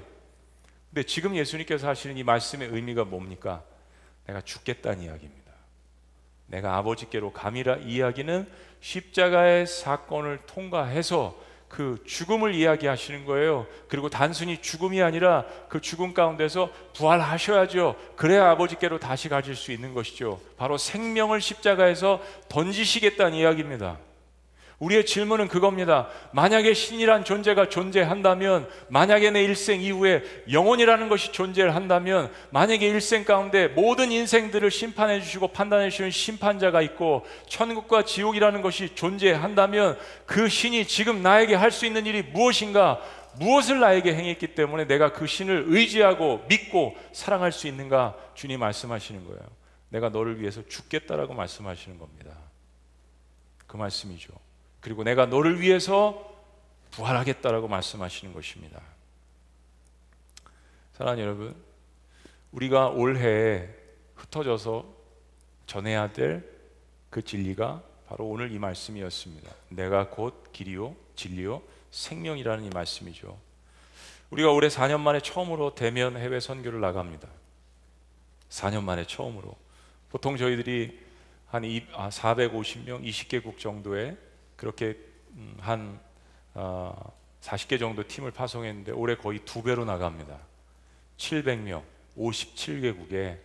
근데 0.89 1.03
지금 1.03 1.33
예수님께서 1.33 1.87
하시는 1.87 2.17
이 2.17 2.23
말씀의 2.23 2.67
의미가 2.73 3.05
뭡니까? 3.05 3.63
내가 4.25 4.41
죽겠다는 4.41 5.03
이야기입니다. 5.03 5.53
내가 6.47 6.75
아버지께로 6.75 7.31
감이라 7.31 7.77
이야기는 7.77 8.51
십자가의 8.81 9.65
사건을 9.65 10.39
통과해서 10.45 11.39
그 11.69 12.01
죽음을 12.05 12.55
이야기하시는 12.55 13.25
거예요. 13.25 13.67
그리고 13.87 14.09
단순히 14.09 14.57
죽음이 14.57 15.01
아니라 15.01 15.45
그 15.69 15.79
죽음 15.79 16.13
가운데서 16.13 16.69
부활하셔야죠. 16.95 17.95
그래야 18.15 18.49
아버지께로 18.49 18.99
다시 18.99 19.29
가질 19.29 19.55
수 19.55 19.71
있는 19.71 19.93
것이죠. 19.93 20.41
바로 20.57 20.77
생명을 20.77 21.39
십자가에서 21.39 22.21
던지시겠다는 22.49 23.35
이야기입니다. 23.37 23.97
우리의 24.79 25.05
질문은 25.05 25.49
그겁니다. 25.49 26.07
만약에 26.31 26.73
신이란 26.73 27.25
존재가 27.25 27.69
존재한다면, 27.69 28.67
만약에 28.87 29.29
내 29.31 29.43
일생 29.43 29.81
이후에 29.81 30.23
영혼이라는 30.51 31.09
것이 31.09 31.31
존재를 31.31 31.75
한다면, 31.75 32.31
만약에 32.51 32.87
일생 32.87 33.25
가운데 33.25 33.67
모든 33.67 34.11
인생들을 34.11 34.71
심판해 34.71 35.19
주시고 35.21 35.49
판단해 35.49 35.89
주시는 35.89 36.11
심판자가 36.11 36.81
있고, 36.81 37.25
천국과 37.47 38.03
지옥이라는 38.05 38.61
것이 38.61 38.95
존재한다면, 38.95 39.97
그 40.25 40.47
신이 40.47 40.85
지금 40.85 41.21
나에게 41.21 41.55
할 41.55 41.69
수 41.69 41.85
있는 41.85 42.05
일이 42.05 42.23
무엇인가? 42.23 42.99
무엇을 43.37 43.79
나에게 43.79 44.15
행했기 44.15 44.55
때문에 44.55 44.85
내가 44.85 45.13
그 45.13 45.27
신을 45.27 45.65
의지하고 45.67 46.45
믿고 46.49 46.97
사랑할 47.13 47.51
수 47.51 47.67
있는가? 47.67 48.15
주님 48.33 48.59
말씀하시는 48.59 49.23
거예요. 49.25 49.41
내가 49.89 50.09
너를 50.09 50.39
위해서 50.41 50.61
죽겠다라고 50.67 51.33
말씀하시는 51.33 51.99
겁니다. 51.99 52.31
그 53.67 53.77
말씀이죠. 53.77 54.33
그리고 54.81 55.03
내가 55.03 55.25
너를 55.25 55.59
위해서 55.61 56.25
부활하겠다라고 56.91 57.67
말씀하시는 57.67 58.33
것입니다. 58.33 58.81
사랑하는 60.93 61.23
여러분, 61.23 61.55
우리가 62.51 62.89
올해 62.89 63.69
흩어져서 64.15 64.85
전해야 65.65 66.11
될 66.11 66.59
그 67.09 67.23
진리가 67.23 67.83
바로 68.07 68.25
오늘 68.25 68.51
이 68.51 68.59
말씀이었습니다. 68.59 69.51
내가 69.69 70.09
곧 70.09 70.51
길이요, 70.51 70.95
진리요, 71.15 71.61
생명이라는 71.91 72.65
이 72.65 72.69
말씀이죠. 72.69 73.37
우리가 74.29 74.51
올해 74.51 74.67
4년 74.67 74.99
만에 74.99 75.19
처음으로 75.19 75.73
대면 75.73 76.17
해외 76.17 76.39
선교를 76.39 76.79
나갑니다. 76.81 77.27
4년 78.49 78.83
만에 78.83 79.05
처음으로. 79.05 79.55
보통 80.09 80.37
저희들이 80.37 80.99
한 81.47 81.63
450명, 81.63 82.95
아, 82.95 82.99
20개국 82.99 83.57
정도의 83.57 84.17
그렇게 84.59 84.97
음, 85.35 85.55
한 85.59 85.99
40개 87.41 87.75
어, 87.75 87.77
정도 87.77 88.05
팀을 88.05 88.31
파송했는데 88.31 88.91
올해 88.91 89.15
거의 89.15 89.39
두 89.45 89.63
배로 89.63 89.85
나갑니다. 89.85 90.37
700명, 91.17 91.81
57개국에 92.17 93.37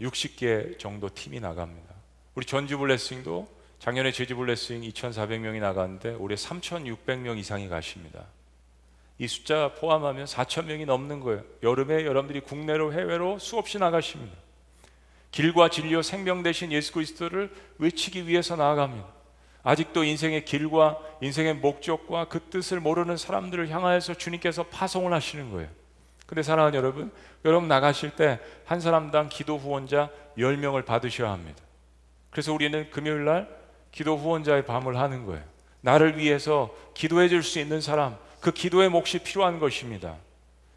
60개 0.00 0.74
어, 0.74 0.78
정도 0.78 1.10
팀이 1.12 1.40
나갑니다. 1.40 1.94
우리 2.34 2.46
전주 2.46 2.78
블레싱도 2.78 3.46
작년에 3.80 4.10
제주 4.12 4.34
블레싱 4.34 4.80
2,400명이 4.80 5.60
나갔는데 5.60 6.14
올해 6.14 6.34
3,600명 6.34 7.36
이상이 7.36 7.68
가십니다. 7.68 8.24
이 9.18 9.28
숫자 9.28 9.74
포함하면 9.74 10.24
4,000명이 10.24 10.86
넘는 10.86 11.20
거예요. 11.20 11.44
여름에 11.62 12.06
여러분들이 12.06 12.40
국내로 12.40 12.92
해외로 12.94 13.38
수없이 13.38 13.78
나가십니다. 13.78 14.34
길과 15.32 15.68
진리와 15.68 16.02
생명 16.02 16.42
대신 16.42 16.72
예수 16.72 16.92
그리스도를 16.94 17.54
외치기 17.78 18.26
위해서 18.26 18.56
나아갑니다. 18.56 19.17
아직도 19.62 20.04
인생의 20.04 20.44
길과 20.44 20.98
인생의 21.20 21.54
목적과 21.56 22.26
그 22.26 22.40
뜻을 22.40 22.80
모르는 22.80 23.16
사람들을 23.16 23.68
향하여서 23.68 24.14
주님께서 24.14 24.64
파송을 24.64 25.12
하시는 25.12 25.50
거예요. 25.50 25.68
근데 26.26 26.42
사랑하는 26.42 26.76
여러분, 26.78 27.10
여러분 27.44 27.68
나가실 27.68 28.10
때 28.10 28.38
한 28.66 28.80
사람당 28.80 29.30
기도 29.30 29.56
후원자 29.56 30.10
10명을 30.36 30.84
받으셔야 30.84 31.30
합니다. 31.32 31.62
그래서 32.30 32.52
우리는 32.52 32.90
금요일 32.90 33.24
날 33.24 33.48
기도 33.90 34.16
후원자의 34.16 34.66
밤을 34.66 34.98
하는 34.98 35.24
거예요. 35.24 35.42
나를 35.80 36.18
위해서 36.18 36.74
기도해 36.94 37.28
줄 37.28 37.42
수 37.42 37.58
있는 37.58 37.80
사람, 37.80 38.16
그 38.40 38.52
기도의 38.52 38.90
몫이 38.90 39.20
필요한 39.20 39.58
것입니다. 39.58 40.16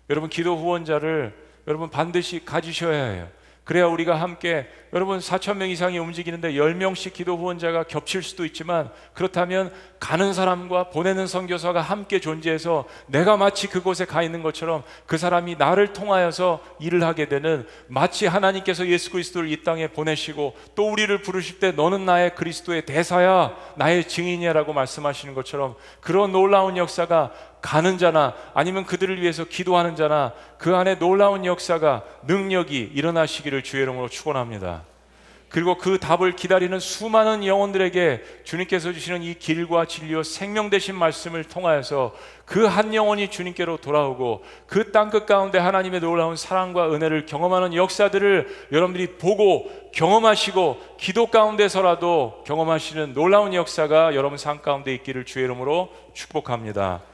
여러분 0.09 0.29
기도 0.29 0.55
후원자를 0.57 1.35
여러분 1.67 1.89
반드시 1.89 2.45
가지셔야 2.45 3.03
해요. 3.03 3.27
그래야 3.63 3.85
우리가 3.85 4.15
함께 4.15 4.67
여러분 4.91 5.19
4천 5.19 5.57
명 5.57 5.69
이상이 5.69 5.97
움직이는데 5.99 6.53
10명씩 6.53 7.13
기도 7.13 7.37
후원자가 7.37 7.83
겹칠 7.83 8.23
수도 8.23 8.43
있지만 8.43 8.89
그렇다면 9.13 9.71
가는 9.99 10.33
사람과 10.33 10.89
보내는 10.89 11.27
선교사가 11.27 11.79
함께 11.79 12.19
존재해서 12.19 12.85
내가 13.05 13.37
마치 13.37 13.67
그곳에 13.67 14.05
가 14.05 14.23
있는 14.23 14.41
것처럼 14.41 14.83
그 15.05 15.17
사람이 15.17 15.55
나를 15.57 15.93
통하여서 15.93 16.61
일을 16.79 17.03
하게 17.03 17.29
되는 17.29 17.65
마치 17.87 18.25
하나님께서 18.25 18.87
예수 18.87 19.11
그리스도를 19.11 19.49
이 19.49 19.63
땅에 19.63 19.87
보내시고 19.87 20.55
또 20.75 20.91
우리를 20.91 21.21
부르실 21.21 21.59
때 21.59 21.71
너는 21.71 22.03
나의 22.03 22.35
그리스도의 22.35 22.85
대사야 22.85 23.55
나의 23.75 24.07
증인이야라고 24.07 24.73
말씀하시는 24.73 25.35
것처럼 25.35 25.75
그런 26.01 26.31
놀라운 26.31 26.77
역사가 26.77 27.31
가는 27.61 27.97
자나 27.97 28.33
아니면 28.53 28.85
그들을 28.85 29.21
위해서 29.21 29.43
기도하는 29.43 29.95
자나 29.95 30.33
그 30.57 30.75
안에 30.75 30.99
놀라운 30.99 31.45
역사가 31.45 32.03
능력이 32.23 32.91
일어나시기를 32.93 33.63
주의 33.63 33.83
이름으로 33.83 34.09
축원합니다. 34.09 34.83
그리고 35.51 35.77
그 35.77 35.99
답을 35.99 36.37
기다리는 36.37 36.79
수많은 36.79 37.45
영혼들에게 37.45 38.23
주님께서 38.45 38.93
주시는 38.93 39.21
이 39.21 39.33
길과 39.33 39.83
진리와 39.85 40.23
생명 40.23 40.69
되신 40.69 40.95
말씀을 40.95 41.43
통하여서 41.43 42.15
그 42.45 42.67
한 42.67 42.93
영혼이 42.95 43.29
주님께로 43.29 43.77
돌아오고 43.77 44.43
그 44.65 44.91
땅끝 44.93 45.25
가운데 45.25 45.59
하나님의 45.59 45.99
놀라운 45.99 46.37
사랑과 46.37 46.89
은혜를 46.93 47.25
경험하는 47.25 47.75
역사들을 47.75 48.67
여러분들이 48.71 49.17
보고 49.17 49.69
경험하시고 49.91 50.95
기도 50.97 51.27
가운데서라도 51.27 52.43
경험하시는 52.47 53.13
놀라운 53.13 53.53
역사가 53.53 54.15
여러분 54.15 54.37
삶 54.37 54.61
가운데 54.61 54.93
있기를 54.93 55.25
주의 55.25 55.43
이름으로 55.43 55.89
축복합니다. 56.13 57.10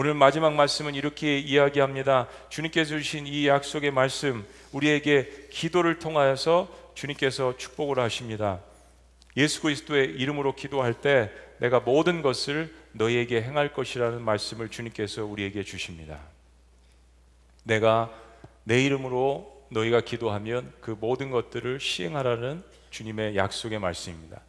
오늘 0.00 0.14
마지막 0.14 0.54
말씀은 0.54 0.94
이렇게 0.94 1.40
이야기합니다. 1.40 2.28
주님께서 2.50 2.90
주신 2.98 3.26
이 3.26 3.48
약속의 3.48 3.90
말씀 3.90 4.46
우리에게 4.70 5.48
기도를 5.50 5.98
통하여서 5.98 6.68
주님께서 6.94 7.56
축복을 7.56 7.98
하십니다. 7.98 8.60
예수 9.36 9.60
그리스도의 9.60 10.10
이름으로 10.10 10.54
기도할 10.54 10.94
때 10.94 11.32
내가 11.58 11.80
모든 11.80 12.22
것을 12.22 12.72
너희에게 12.92 13.42
행할 13.42 13.72
것이라는 13.72 14.22
말씀을 14.22 14.68
주님께서 14.68 15.24
우리에게 15.24 15.64
주십니다. 15.64 16.20
내가 17.64 18.08
내 18.62 18.84
이름으로 18.84 19.66
너희가 19.72 20.02
기도하면 20.02 20.72
그 20.80 20.96
모든 21.00 21.32
것들을 21.32 21.80
시행하라는 21.80 22.62
주님의 22.90 23.34
약속의 23.34 23.80
말씀입니다. 23.80 24.42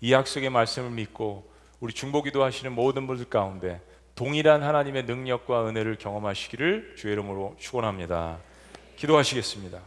이 0.00 0.12
약속의 0.12 0.50
말씀을 0.50 0.90
믿고 0.90 1.48
우리 1.78 1.92
중보기도 1.92 2.42
하시는 2.42 2.72
모든 2.72 3.06
분들 3.06 3.26
가운데 3.26 3.80
동일한 4.16 4.62
하나님의 4.62 5.04
능력과 5.04 5.68
은혜를 5.68 5.96
경험하시기를 5.96 6.94
주의 6.96 7.12
이름으로 7.12 7.54
축원합니다. 7.58 8.38
기도하시겠습니다. 8.96 9.78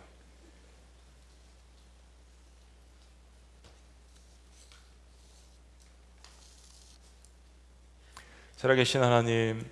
살아계신 8.56 9.02
하나님, 9.02 9.66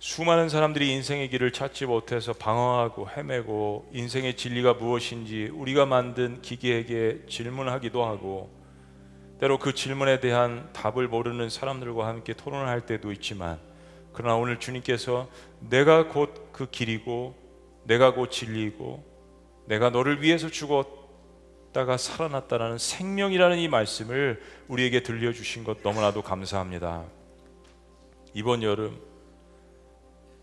수많은 0.00 0.50
사람들이 0.50 0.92
인생의 0.92 1.30
길을 1.30 1.52
찾지 1.52 1.86
못해서 1.86 2.34
방황하고 2.34 3.08
헤매고 3.08 3.88
인생의 3.94 4.36
진리가 4.36 4.74
무엇인지 4.74 5.50
우리가 5.54 5.86
만든 5.86 6.42
기계에게 6.42 7.24
질문하기도 7.26 8.04
하고 8.04 8.50
때로 9.40 9.58
그 9.58 9.72
질문에 9.72 10.20
대한 10.20 10.68
답을 10.74 11.08
모르는 11.08 11.48
사람들과 11.48 12.06
함께 12.06 12.34
토론을 12.34 12.68
할 12.68 12.82
때도 12.82 13.12
있지만 13.12 13.67
그러나 14.18 14.36
오늘 14.36 14.58
주님께서 14.60 15.28
내가 15.60 16.08
곧 16.08 16.48
그 16.58 16.68
길이고 16.68 17.36
내가 17.84 18.14
곧 18.14 18.32
진리이고 18.32 19.04
내가 19.66 19.90
너를 19.90 20.22
위해서 20.22 20.48
죽었다가 20.50 21.96
살아났다라는 21.96 22.78
생명이라는 22.78 23.58
이 23.58 23.68
말씀을 23.68 24.42
우리에게 24.66 25.04
들려주신 25.04 25.62
것 25.62 25.78
너무나도 25.84 26.22
감사합니다. 26.22 27.04
이번 28.34 28.64
여름 28.64 28.98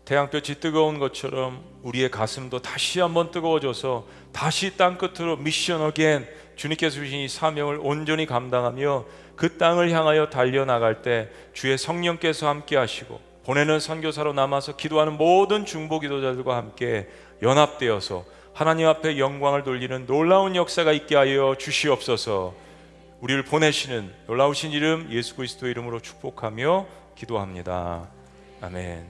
태양볕이 0.06 0.58
뜨거운 0.58 0.98
것처럼 0.98 1.62
우리의 1.82 2.10
가슴도 2.10 2.62
다시 2.62 3.00
한번 3.00 3.30
뜨거워져서 3.30 4.06
다시 4.32 4.78
땅 4.78 4.96
끝으로 4.96 5.36
미션 5.36 5.82
어겐 5.82 6.26
주님께서 6.56 6.96
주신 6.96 7.18
이 7.18 7.28
사명을 7.28 7.78
온전히 7.82 8.24
감당하며 8.24 9.04
그 9.36 9.58
땅을 9.58 9.90
향하여 9.90 10.30
달려 10.30 10.64
나갈 10.64 11.02
때 11.02 11.28
주의 11.52 11.76
성령께서 11.76 12.48
함께 12.48 12.78
하시고 12.78 13.35
보내는 13.46 13.78
선교사로 13.78 14.32
남아서 14.32 14.74
기도하는 14.74 15.16
모든 15.16 15.64
중보 15.64 16.00
기도자들과 16.00 16.56
함께 16.56 17.08
연합되어서 17.42 18.24
하나님 18.52 18.88
앞에 18.88 19.18
영광을 19.18 19.62
돌리는 19.62 20.06
놀라운 20.06 20.56
역사가 20.56 20.90
있게 20.92 21.14
하여 21.14 21.54
주시옵소서. 21.56 22.54
우리를 23.20 23.44
보내시는 23.44 24.12
놀라우신 24.26 24.72
이름 24.72 25.08
예수 25.12 25.36
그리스도 25.36 25.68
이름으로 25.68 26.00
축복하며 26.00 26.86
기도합니다. 27.14 28.08
아멘. 28.60 29.06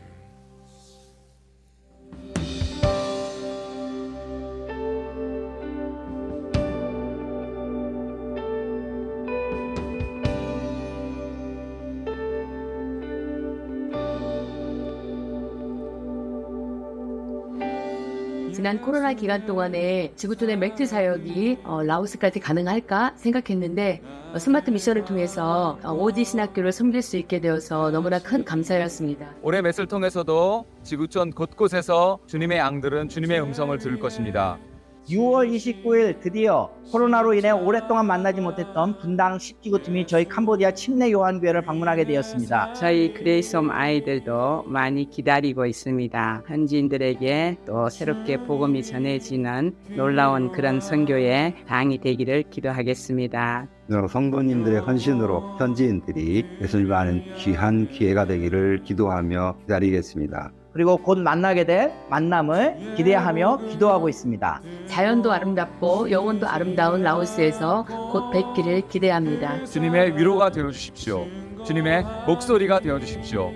지난 18.66 18.80
코로나 18.80 19.12
기간 19.12 19.46
동안에 19.46 20.10
지구촌의 20.16 20.58
맥트 20.58 20.86
사역이 20.86 21.58
어, 21.62 21.84
라오스까지 21.84 22.40
가능할까 22.40 23.12
생각했는데 23.14 24.02
어, 24.34 24.40
스마트 24.40 24.70
미션을 24.70 25.04
통해서 25.04 25.78
어, 25.84 25.92
오지 25.92 26.24
신학교를 26.24 26.72
섬길 26.72 27.00
수 27.00 27.16
있게 27.16 27.40
되어서 27.40 27.92
너무나 27.92 28.18
큰 28.18 28.44
감사였습니다. 28.44 29.36
올해 29.42 29.62
메스를 29.62 29.86
통해서도 29.86 30.66
지구촌 30.82 31.30
곳곳에서 31.30 32.18
주님의 32.26 32.58
양들은 32.58 33.08
주님의 33.08 33.40
음성을 33.40 33.78
들을 33.78 34.00
것입니다. 34.00 34.58
6월 35.08 35.50
29일 35.54 36.20
드디어 36.20 36.70
코로나로 36.90 37.34
인해 37.34 37.50
오랫동안 37.50 38.06
만나지 38.06 38.40
못했던 38.40 38.98
분당 38.98 39.38
10지구팀이 39.38 40.06
저희 40.06 40.24
캄보디아 40.24 40.72
침례 40.72 41.12
요한교회를 41.12 41.62
방문하게 41.62 42.04
되었습니다. 42.04 42.74
저희 42.74 43.14
그레이섬 43.14 43.70
아이들도 43.70 44.64
많이 44.66 45.08
기다리고 45.08 45.66
있습니다. 45.66 46.42
현지인들에게 46.46 47.58
또 47.66 47.88
새롭게 47.88 48.38
복음이 48.44 48.82
전해지는 48.82 49.74
놀라운 49.96 50.50
그런 50.50 50.80
선교의 50.80 51.64
당이 51.66 51.98
되기를 51.98 52.44
기도하겠습니다. 52.50 53.68
여러 53.90 54.08
성도님들의 54.08 54.80
헌신으로 54.80 55.58
현지인들이 55.58 56.44
예수님을 56.62 56.92
아는 56.92 57.22
귀한 57.36 57.88
기회가 57.88 58.26
되기를 58.26 58.82
기도하며 58.82 59.58
기다리겠습니다. 59.60 60.52
그리고 60.76 60.98
곧 60.98 61.18
만나게 61.18 61.64
될 61.64 61.90
만남을 62.10 62.96
기대하며 62.96 63.60
기도하고 63.70 64.10
있습니다. 64.10 64.60
자연도 64.86 65.32
아름답고 65.32 66.10
영혼도 66.10 66.46
아름다운 66.46 67.02
라오스에서 67.02 67.86
곧 68.12 68.30
뵙기를 68.30 68.86
기대합니다. 68.86 69.64
주님의 69.64 70.18
위로가 70.18 70.50
되어 70.50 70.70
주십시오. 70.70 71.24
주님의 71.64 72.04
목소리가 72.26 72.80
되어 72.80 72.98
주십시오. 72.98 73.52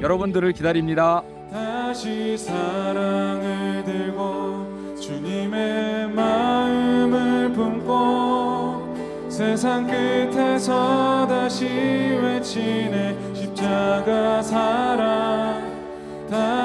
여러분들을 0.00 0.50
기다립니다. 0.52 1.22
다시 1.52 2.36
사랑을 2.36 3.84
들고 3.84 4.96
주님의 5.00 6.08
마음을 6.08 7.52
품고 7.52 9.28
세상 9.28 9.86
끝에서 9.86 11.24
다시 11.28 11.66
외치네 11.66 13.34
십자가 13.34 14.42
사랑 14.42 15.07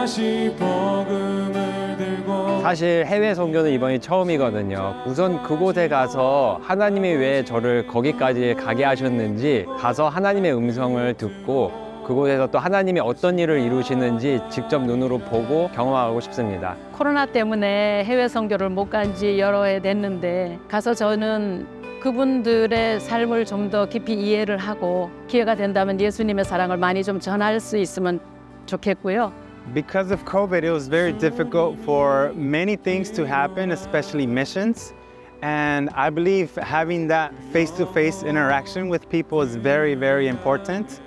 다시 0.03 0.53
복음을 0.59 1.95
들고 1.97 2.59
사실 2.61 3.05
해외 3.07 3.33
선교는 3.33 3.71
이번이 3.71 3.99
처음이거든요. 3.99 4.95
우선 5.05 5.41
그곳에 5.43 5.87
가서 5.87 6.59
하나님이 6.61 7.13
왜 7.13 7.45
저를 7.45 7.87
거기까지 7.87 8.53
가게 8.59 8.83
하셨는지 8.83 9.65
가서 9.79 10.09
하나님의 10.09 10.53
음성을 10.57 11.13
듣고 11.13 11.71
그곳에서 12.05 12.47
또 12.47 12.59
하나님이 12.59 12.99
어떤 12.99 13.39
일을 13.39 13.61
이루시는지 13.61 14.41
직접 14.49 14.83
눈으로 14.83 15.19
보고 15.19 15.69
경험하고 15.73 16.19
싶습니다. 16.19 16.75
코로나 16.91 17.25
때문에 17.25 18.03
해외 18.03 18.27
선교를 18.27 18.67
못 18.71 18.89
간 18.89 19.15
지 19.15 19.39
여러 19.39 19.63
해 19.63 19.79
됐는데 19.79 20.59
가서 20.67 20.93
저는 20.93 21.65
그분들의 22.01 22.99
삶을 22.99 23.45
좀 23.45 23.69
더 23.69 23.85
깊이 23.87 24.15
이해를 24.15 24.57
하고 24.57 25.09
기회가 25.29 25.55
된다면 25.55 25.97
예수님의 26.01 26.43
사랑을 26.43 26.75
많이 26.75 27.05
좀 27.05 27.21
전할 27.21 27.61
수 27.61 27.77
있으면 27.77 28.19
좋겠고요. 28.65 29.31
Because 29.74 30.11
of 30.11 30.24
COVID, 30.24 30.62
it 30.62 30.70
was 30.70 30.88
very 30.88 31.12
difficult 31.12 31.78
for 31.85 32.33
many 32.35 32.76
things 32.76 33.11
to 33.11 33.26
happen, 33.26 33.70
especially 33.70 34.26
missions. 34.26 34.94
And 35.42 35.90
I 35.94 36.11
believe 36.11 36.54
having 36.57 37.07
that 37.09 37.33
face 37.52 37.70
to 37.72 37.87
face 37.87 38.22
interaction 38.22 38.88
with 38.88 39.09
people 39.09 39.42
is 39.42 39.57
very, 39.57 39.94
very 39.94 40.26
important. 40.26 41.00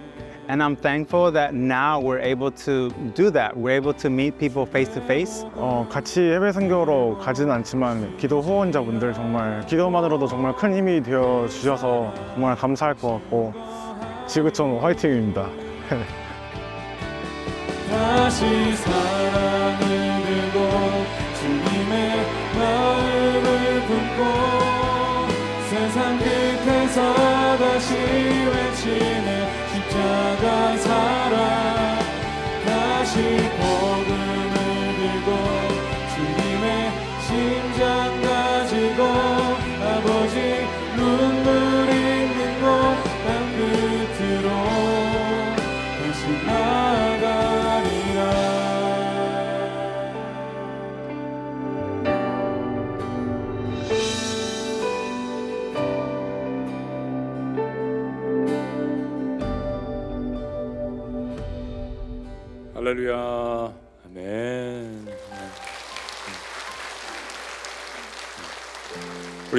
And 0.48 0.62
I'm 0.62 0.76
thankful 0.76 1.32
that 1.32 1.54
now 1.54 2.00
we're 2.00 2.20
able 2.20 2.52
to 2.66 2.90
do 3.16 3.30
that. 3.32 3.56
We're 3.56 3.76
able 3.76 3.94
to 3.94 4.10
meet 4.10 4.38
people 4.38 4.66
face 4.66 4.90
to 4.90 5.02
face. 5.02 5.46
어, 5.56 5.88
같이 5.90 6.20
해외 6.20 6.52
선교로 6.52 7.20
가지는 7.20 7.52
않지만 7.52 8.18
기도 8.18 8.42
후원자분들 8.42 9.14
정말 9.14 9.66
기도만으로도 9.66 10.28
정말 10.28 10.54
큰 10.56 10.76
힘이 10.76 11.02
되어 11.02 11.48
주셔서 11.48 12.14
정말 12.34 12.56
감사할 12.56 12.96
것 12.96 13.14
같고 13.14 13.54
지구촌 14.28 14.80
화이팅입니다. 14.80 15.48
다시 17.91 18.75
사랑을 18.77 19.79
들고 20.25 21.07
주님의 21.41 22.27
마음을 22.59 23.83
품고 23.87 24.21
세상 25.71 26.19
끝에서 26.19 27.57
다시 27.57 27.95
외치는 27.95 29.47
십자가 29.73 30.77
사랑. 30.77 31.37
다시 32.67 33.46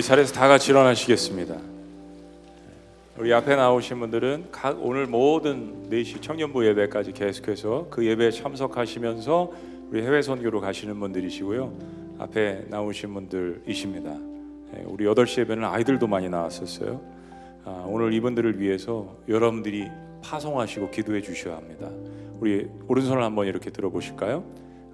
자리에서 0.07 0.33
다 0.33 0.47
같이 0.47 0.71
일어나시겠습니다. 0.71 1.57
우리 3.17 3.33
앞에 3.33 3.57
나오신 3.57 3.99
분들은 3.99 4.45
각 4.53 4.77
오늘 4.81 5.05
모든 5.05 5.89
4시 5.89 6.21
청년부 6.21 6.65
예배까지 6.65 7.11
계속해서 7.11 7.87
그 7.89 8.05
예배에 8.05 8.31
참석하시면서 8.31 9.51
우리 9.89 10.03
해외 10.03 10.21
선교로 10.21 10.61
가시는 10.61 10.97
분들이시고요. 10.97 11.73
앞에 12.19 12.67
나오신 12.69 13.13
분들이십니다. 13.15 14.15
예, 14.77 14.83
우리 14.85 15.03
8시 15.03 15.41
예배는 15.41 15.65
아이들도 15.65 16.07
많이 16.07 16.29
나왔었어요. 16.29 17.01
아, 17.65 17.83
오늘 17.85 18.13
이분들을 18.13 18.61
위해서 18.61 19.13
여러분들이 19.27 19.89
파송하시고 20.23 20.89
기도해 20.89 21.21
주셔야 21.21 21.57
합니다. 21.57 21.89
우리 22.39 22.65
오른손을 22.87 23.21
한번 23.21 23.45
이렇게 23.47 23.71
들어보실까요? 23.71 24.45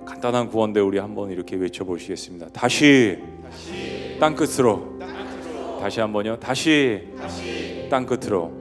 간단한 0.06 0.50
구원대 0.50 0.80
우리 0.80 0.98
한번 0.98 1.30
이렇게 1.30 1.56
외쳐보시겠습니다. 1.56 2.48
다시, 2.50 3.20
땅 4.20 4.36
끝으로. 4.36 4.93
다시 5.84 6.00
한번요. 6.00 6.40
다시, 6.40 7.10
땅 7.90 8.06
끝으로. 8.06 8.54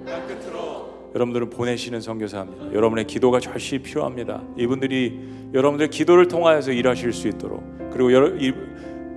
여러분들은 1.14 1.50
보내시는 1.50 2.00
선교사입니다. 2.00 2.74
여러분의 2.74 3.06
기도가 3.06 3.38
절실히 3.38 3.80
필요합니다. 3.80 4.42
이분들이 4.58 5.20
여러분들의 5.54 5.88
기도를 5.90 6.26
통하여서 6.26 6.72
일하실 6.72 7.12
수 7.12 7.28
있도록 7.28 7.62
그리고 7.92 8.12
여러, 8.12 8.34
이, 8.36 8.52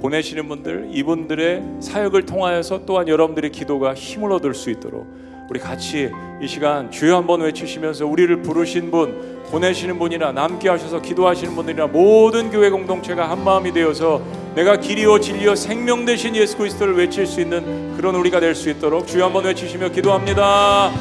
보내시는 0.02 0.48
분들 0.48 0.90
이분들의 0.92 1.64
사역을 1.80 2.28
통하여서 2.28 2.86
또한 2.86 3.08
여러분들의 3.08 3.52
기도가 3.52 3.96
힘을 3.96 4.32
얻을 4.34 4.54
수 4.54 4.70
있도록 4.70 5.08
우리 5.50 5.60
같이 5.60 6.12
이 6.44 6.48
시간 6.48 6.92
주여 6.92 7.16
한번 7.16 7.42
외치시면서 7.42 8.06
우리를 8.06 8.44
부르신 8.44 8.92
분 8.92 9.42
보내시는 9.50 9.98
분이나 9.98 10.32
남게 10.32 10.70
하셔서 10.70 11.02
기도하시는 11.02 11.56
분들이나 11.56 11.88
모든 11.88 12.52
교회 12.52 12.70
공동체가 12.70 13.32
한 13.32 13.44
마음이 13.44 13.72
되어서 13.72 14.22
내가 14.56 14.78
길이요 14.78 15.20
진리요 15.20 15.56
생명 15.56 16.06
되신 16.06 16.36
예수 16.36 16.58
그리스도를 16.58 16.96
외칠 16.96 17.28
수 17.28 17.42
있는 17.42 17.96
그런 17.98 18.16
우리가 18.16 18.40
될 18.40 18.56
수 18.56 18.70
있도록 18.70 19.06
주여 19.06 19.26
한번 19.26 19.44
외치시며 19.44 19.90
기도합니다. 19.90 20.92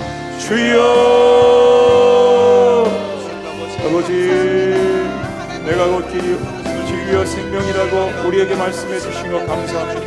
주여 0.41 0.83
아버지 3.87 4.13
내가 5.67 5.87
곧 5.87 6.11
길이요 6.11 6.39
진리요 6.87 7.25
생명이라고 7.25 8.27
우리에게 8.29 8.57
말씀해 8.57 8.99
주신 8.99 9.31
것 9.31 9.47
감사합니다. 9.47 10.01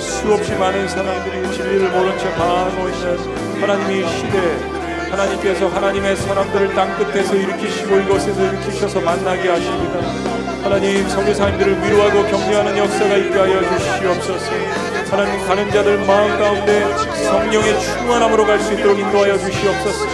수없이 0.00 0.52
많은 0.54 0.88
사람들이 0.88 1.52
진리를 1.54 1.88
모른 1.90 2.18
채 2.18 2.34
방황하고 2.34 2.88
있는 2.88 3.62
하나님의 3.62 4.08
시대 4.08 4.75
하나님께서 5.10 5.68
하나님의 5.68 6.16
사람들을 6.16 6.74
땅 6.74 6.96
끝에서 6.98 7.34
일으키시고 7.34 7.96
이곳에서 8.00 8.42
일으키셔서 8.42 9.00
만나게 9.00 9.48
하십니다. 9.48 10.00
하나님 10.62 11.08
성교사님들을 11.08 11.82
위로하고 11.84 12.24
격려하는 12.26 12.76
역사가 12.76 13.16
있게 13.16 13.38
하여 13.38 13.60
주시옵소서. 13.78 14.50
하나님 15.10 15.46
가는 15.46 15.70
자들 15.70 15.98
마음 16.04 16.38
가운데 16.38 16.84
성령의 17.24 17.80
충만함으로 17.80 18.44
갈 18.46 18.58
수 18.58 18.72
있도록 18.74 18.98
인도하여 18.98 19.38
주시옵소서. 19.38 20.06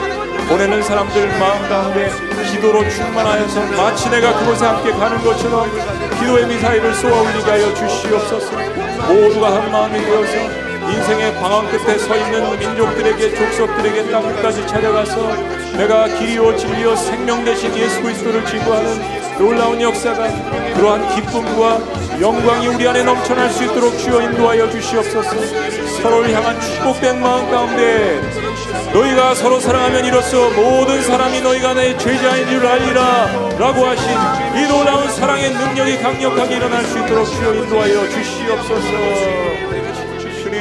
보내는 0.49 0.83
사람들 0.83 1.39
마음 1.39 1.69
가운데 1.69 2.11
기도로 2.51 2.87
충만하여서 2.91 3.61
마치 3.77 4.11
내가 4.11 4.39
그곳에 4.39 4.67
함께 4.67 4.91
가는 4.93 5.23
것처럼 5.25 5.71
기도의 6.21 6.47
미사일을 6.47 6.93
쏘아 6.95 7.21
올리게 7.23 7.51
하여 7.51 7.73
주시옵소서. 7.75 8.51
모두가 9.09 9.55
한 9.55 9.73
마음이 9.73 9.99
되어서 10.01 10.62
인생의 10.91 11.35
방황 11.35 11.71
끝에 11.71 11.99
서 11.99 12.17
있는 12.17 12.59
민족들에게 12.59 13.35
족속들에게 13.35 14.11
땅 14.11 14.23
끝까지 14.23 14.67
찾아가서 14.67 15.33
내가 15.77 16.07
길이요 16.07 16.57
진리요 16.57 16.97
생명 16.97 17.45
되신 17.45 17.77
예수 17.77 18.03
그리스도를 18.03 18.45
지구하는 18.47 19.23
놀라운 19.39 19.81
역사가 19.81 20.29
그러한 20.75 21.15
기쁨과 21.15 21.81
영광이 22.21 22.69
우리 22.69 22.87
안에 22.87 23.03
넘쳐날 23.03 23.51
수 23.51 23.65
있도록 23.65 23.99
주여 23.99 24.23
인도하여 24.23 24.71
주시옵소서. 24.71 25.31
서로를 26.03 26.35
향한 26.35 26.61
축복된 26.61 27.21
마음 27.21 27.51
가운데 27.51 28.21
너희가 28.93 29.35
서로 29.35 29.61
사랑하면 29.61 30.05
이로써 30.05 30.51
모든 30.51 31.03
사람이 31.03 31.41
너희가 31.41 31.75
내 31.75 31.97
제자인 31.97 32.49
줄 32.49 32.67
알리라 32.67 33.53
라고 33.59 33.87
하신 33.87 34.11
이 34.57 34.69
놀라운 34.69 35.11
사랑의 35.11 35.51
능력이 35.51 35.99
강력하게 35.99 36.57
일어날 36.57 36.85
수 36.85 36.99
있도록 36.99 37.27
주여 37.27 37.55
인도하여 37.55 38.09
주시옵소서 38.09 40.12
주님 40.53 40.61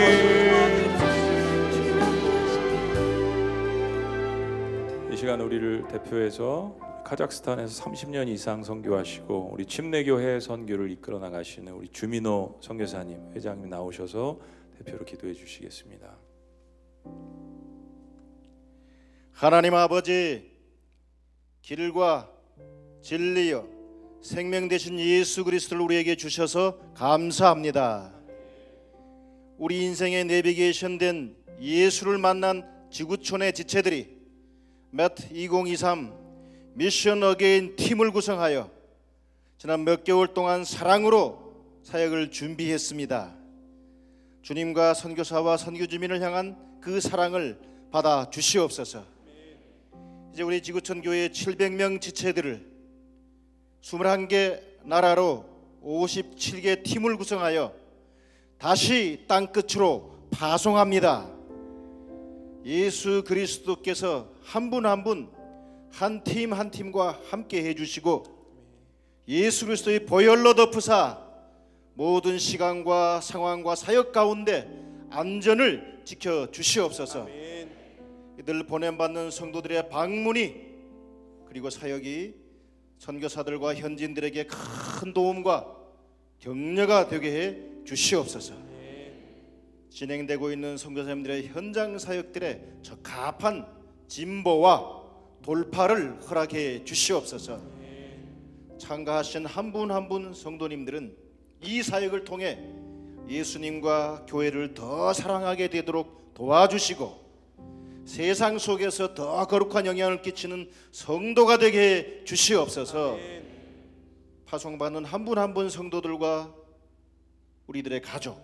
이 5.11 5.17
시간 5.17 5.41
우리를 5.41 5.85
대표해서 5.89 6.77
카자흐스탄에서 7.05 7.83
30년 7.83 8.29
이상 8.29 8.63
선교하시고 8.63 9.49
우리 9.51 9.65
침례교회 9.65 10.39
선교를 10.39 10.91
이끌어 10.91 11.19
나가시는 11.19 11.73
우리 11.73 11.89
주민호 11.89 12.59
선교사님 12.61 13.33
회장님 13.35 13.69
나오셔서 13.69 14.39
대표로 14.77 15.03
기도해 15.03 15.33
주시겠습니다. 15.33 16.15
하나님 19.33 19.75
아버지 19.75 20.51
길과 21.61 22.31
진리여 23.01 23.67
생명 24.21 24.69
되신 24.69 24.99
예수 24.99 25.43
그리스도를 25.43 25.83
우리에게 25.83 26.15
주셔서 26.15 26.79
감사합니다. 26.93 28.20
우리 29.61 29.83
인생의 29.83 30.25
내비게이션 30.25 30.97
된 30.97 31.35
예수를 31.61 32.17
만난 32.17 32.67
지구촌의 32.89 33.53
지체들이 33.53 34.09
MAT2023 34.91 36.11
Mission 36.73 37.21
Again 37.21 37.75
팀을 37.75 38.09
구성하여 38.09 38.71
지난 39.59 39.83
몇 39.83 40.03
개월 40.03 40.33
동안 40.33 40.65
사랑으로 40.65 41.53
사역을 41.83 42.31
준비했습니다. 42.31 43.35
주님과 44.41 44.95
선교사와 44.95 45.57
선교 45.57 45.85
주민을 45.85 46.23
향한 46.23 46.57
그 46.81 46.99
사랑을 46.99 47.59
받아 47.91 48.31
주시옵소서. 48.31 49.05
이제 50.33 50.41
우리 50.41 50.63
지구촌 50.63 51.03
교회 51.03 51.29
700명 51.29 52.01
지체들을 52.01 52.65
21개 53.83 54.59
나라로 54.85 55.45
57개 55.83 56.81
팀을 56.81 57.15
구성하여 57.17 57.80
다시 58.61 59.23
땅 59.27 59.47
끝으로 59.51 60.11
파송합니다. 60.29 61.27
예수 62.63 63.23
그리스도께서 63.25 64.29
한 64.43 64.69
분 64.69 64.85
한 64.85 65.03
분 65.03 65.27
한 65.99 66.23
팀 66.23 66.53
한 66.53 66.69
팀과 66.69 67.19
함께 67.25 67.63
해 67.63 67.73
주시고 67.73 68.23
예수 69.27 69.65
그리스도의 69.65 70.05
보혈로 70.05 70.53
덮으사 70.53 71.19
모든 71.95 72.37
시간과 72.37 73.19
상황과 73.21 73.73
사역 73.75 74.11
가운데 74.11 74.69
안전을 75.09 76.01
지켜 76.05 76.49
주시옵소서. 76.51 77.27
이들 78.39 78.67
보냄 78.67 78.95
받는 78.97 79.31
성도들의 79.31 79.89
방문이 79.89 80.69
그리고 81.47 81.71
사역이 81.71 82.35
선교사들과 82.99 83.73
현지인들에게 83.73 84.45
큰 84.45 85.13
도움과 85.13 85.65
격려가 86.39 87.07
되게 87.07 87.31
해 87.31 87.70
주시옵소서. 87.85 88.53
진행되고 89.89 90.51
있는 90.51 90.77
선교사님들의 90.77 91.47
현장 91.47 91.97
사역들의 91.99 92.61
적합한 92.81 93.65
진보와 94.07 95.01
돌파를 95.41 96.21
허락해 96.21 96.83
주시옵소서. 96.85 97.59
참가하신 98.77 99.45
한 99.45 99.71
분 99.71 99.91
한 99.91 100.07
분 100.07 100.33
성도님들은 100.33 101.15
이 101.63 101.83
사역을 101.83 102.23
통해 102.23 102.59
예수님과 103.29 104.25
교회를 104.27 104.73
더 104.73 105.13
사랑하게 105.13 105.67
되도록 105.69 106.33
도와주시고 106.33 107.21
세상 108.05 108.57
속에서 108.57 109.13
더 109.13 109.45
거룩한 109.45 109.85
영향을 109.85 110.21
끼치는 110.23 110.69
성도가 110.91 111.57
되게 111.57 111.79
해 111.79 112.23
주시옵소서. 112.25 113.17
파송받는 114.47 115.05
한 115.05 115.23
분 115.25 115.37
한 115.37 115.53
분 115.53 115.69
성도들과 115.69 116.53
우리들의 117.71 118.01
가족 118.01 118.37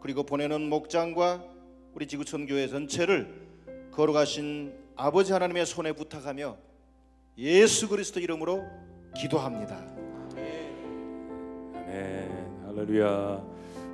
그리고 0.00 0.22
보내는 0.22 0.68
목장과 0.68 1.42
우리 1.94 2.06
지구촌 2.06 2.46
교회 2.46 2.68
전체를 2.68 3.48
거룩하신 3.90 4.72
아버지 4.94 5.32
하나님의 5.32 5.66
손에 5.66 5.92
부탁하며 5.92 6.56
예수 7.38 7.88
그리스도 7.88 8.20
이름으로 8.20 8.62
기도합니다. 9.16 9.76
아멘. 11.82 12.62
할렐루야. 12.66 13.44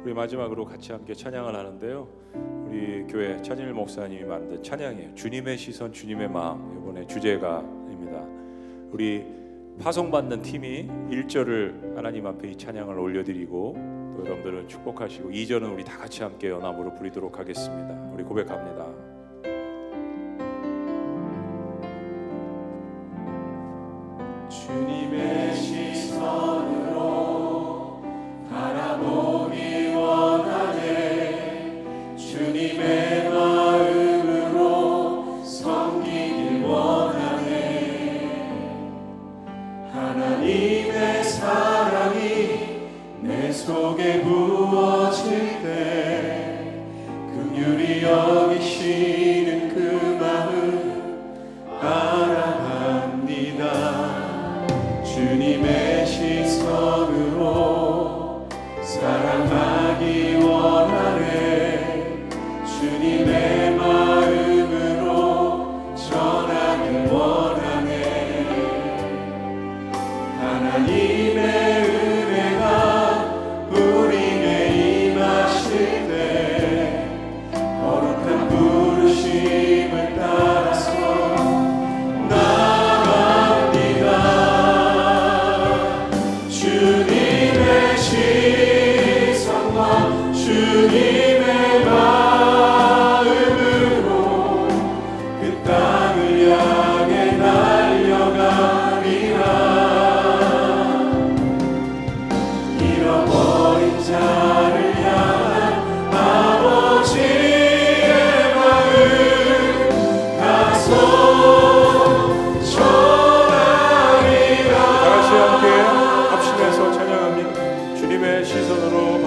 우리 0.04 0.12
마지막으로 0.12 0.66
같이 0.66 0.92
함께 0.92 1.14
찬양을 1.14 1.54
하는데요. 1.54 2.06
우리 2.66 3.06
교회 3.06 3.40
차진일 3.40 3.72
목사님이 3.72 4.24
만든 4.24 4.62
찬양이에요. 4.62 5.14
주님의 5.14 5.56
시선, 5.56 5.90
주님의 5.90 6.28
마음. 6.28 6.82
이번에 6.82 7.06
주제가입니다. 7.06 8.26
우리 8.90 9.24
파송받는 9.80 10.42
팀이 10.42 10.86
1절을 11.10 11.96
하나님 11.96 12.26
앞에 12.26 12.50
이 12.50 12.56
찬양을 12.56 12.98
올려드리고 12.98 14.03
또 14.16 14.24
여러분들은 14.24 14.68
축복하시고 14.68 15.30
2절은 15.30 15.72
우리 15.72 15.84
다 15.84 15.98
같이 15.98 16.22
함께 16.22 16.48
연합으로 16.48 16.94
부리도록 16.94 17.38
하겠습니다. 17.38 17.94
우리 18.12 18.22
고백합니다. 18.22 18.86
주 24.48 24.66
속에 24.66 25.43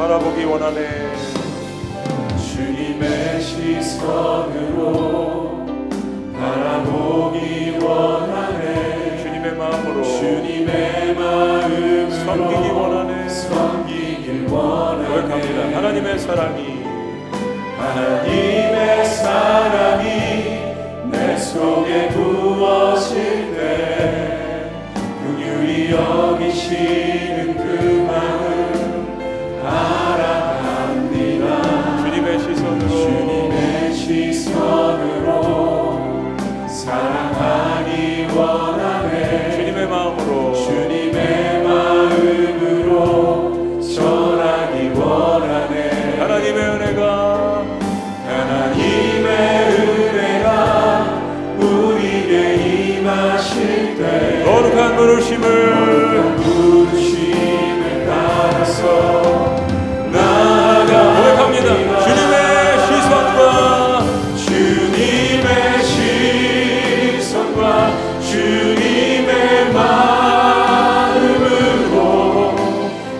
바라보기 0.07 0.45
원하네. 0.45 0.87
주님의 2.37 3.41
시선으로 3.41 4.85
바라보기 6.39 7.77
원하네 7.81 9.17
주님의 9.21 9.55
마음으로 9.55 10.01
주님의 10.05 11.13
마음으로 11.13 12.09
섬기기 12.09 12.69
원하네. 12.69 13.27
섬기길 13.27 14.47
원하네 14.49 15.09
고백합니다. 15.09 15.77
하나님의 15.77 16.19
사랑이 16.19 16.85
하나님의 17.77 19.05
사랑이 19.05 20.07
내 21.11 21.37
속에 21.37 22.07
부어질 22.11 23.55
때 23.57 24.71
긍휼히 25.21 25.91
여기시는 25.91 27.46
부르심을 55.07 56.35
부르심을 56.35 58.05
따라서 58.05 59.55
나아가 60.11 60.91
고백합니다. 61.15 61.69
주님의 62.03 62.35
시선과 62.87 63.39
주님의 64.35 65.47
시선과 67.13 67.61
주님의 68.19 69.31
마음으로 69.71 71.95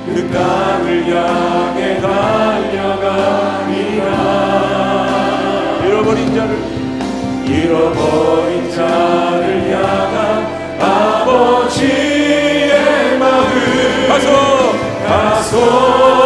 그 0.08 0.10
땅을 0.34 0.86
향해 1.08 1.80
달려가리라 2.02 4.06
잃어버린 5.86 6.20
자를 6.36 6.52
잃어버 7.46 8.07
전하리 15.50 16.17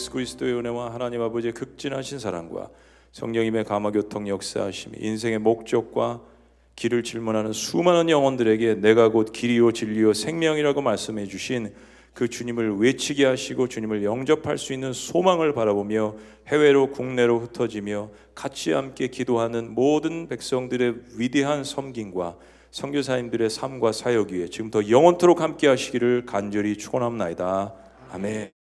예수 0.00 0.10
그리스도의 0.12 0.54
은혜와 0.54 0.94
하나님 0.94 1.20
아버지의 1.20 1.52
극진하신 1.52 2.18
사랑과 2.18 2.70
성령님의 3.12 3.64
감화교통 3.64 4.28
역사하심이 4.28 4.96
인생의 4.98 5.38
목적과 5.40 6.22
길을 6.74 7.02
질문하는 7.02 7.52
수많은 7.52 8.08
영혼들에게 8.08 8.76
내가 8.76 9.10
곧 9.10 9.30
길이요 9.30 9.72
진리요 9.72 10.14
생명이라고 10.14 10.80
말씀해 10.80 11.26
주신 11.26 11.74
그 12.14 12.28
주님을 12.28 12.78
외치게 12.78 13.26
하시고 13.26 13.68
주님을 13.68 14.02
영접할 14.02 14.56
수 14.56 14.72
있는 14.72 14.94
소망을 14.94 15.52
바라보며 15.52 16.14
해외로 16.48 16.90
국내로 16.90 17.40
흩어지며 17.40 18.08
같이 18.34 18.72
함께 18.72 19.08
기도하는 19.08 19.74
모든 19.74 20.28
백성들의 20.28 20.94
위대한 21.18 21.62
섬김과 21.62 22.38
선교사님들의 22.70 23.50
삶과 23.50 23.92
사역 23.92 24.30
위에 24.30 24.48
지금 24.48 24.70
더 24.70 24.88
영원토록 24.88 25.42
함께 25.42 25.68
하시기를 25.68 26.24
간절히 26.24 26.78
축원합나이다. 26.78 27.74
아멘. 28.12 28.59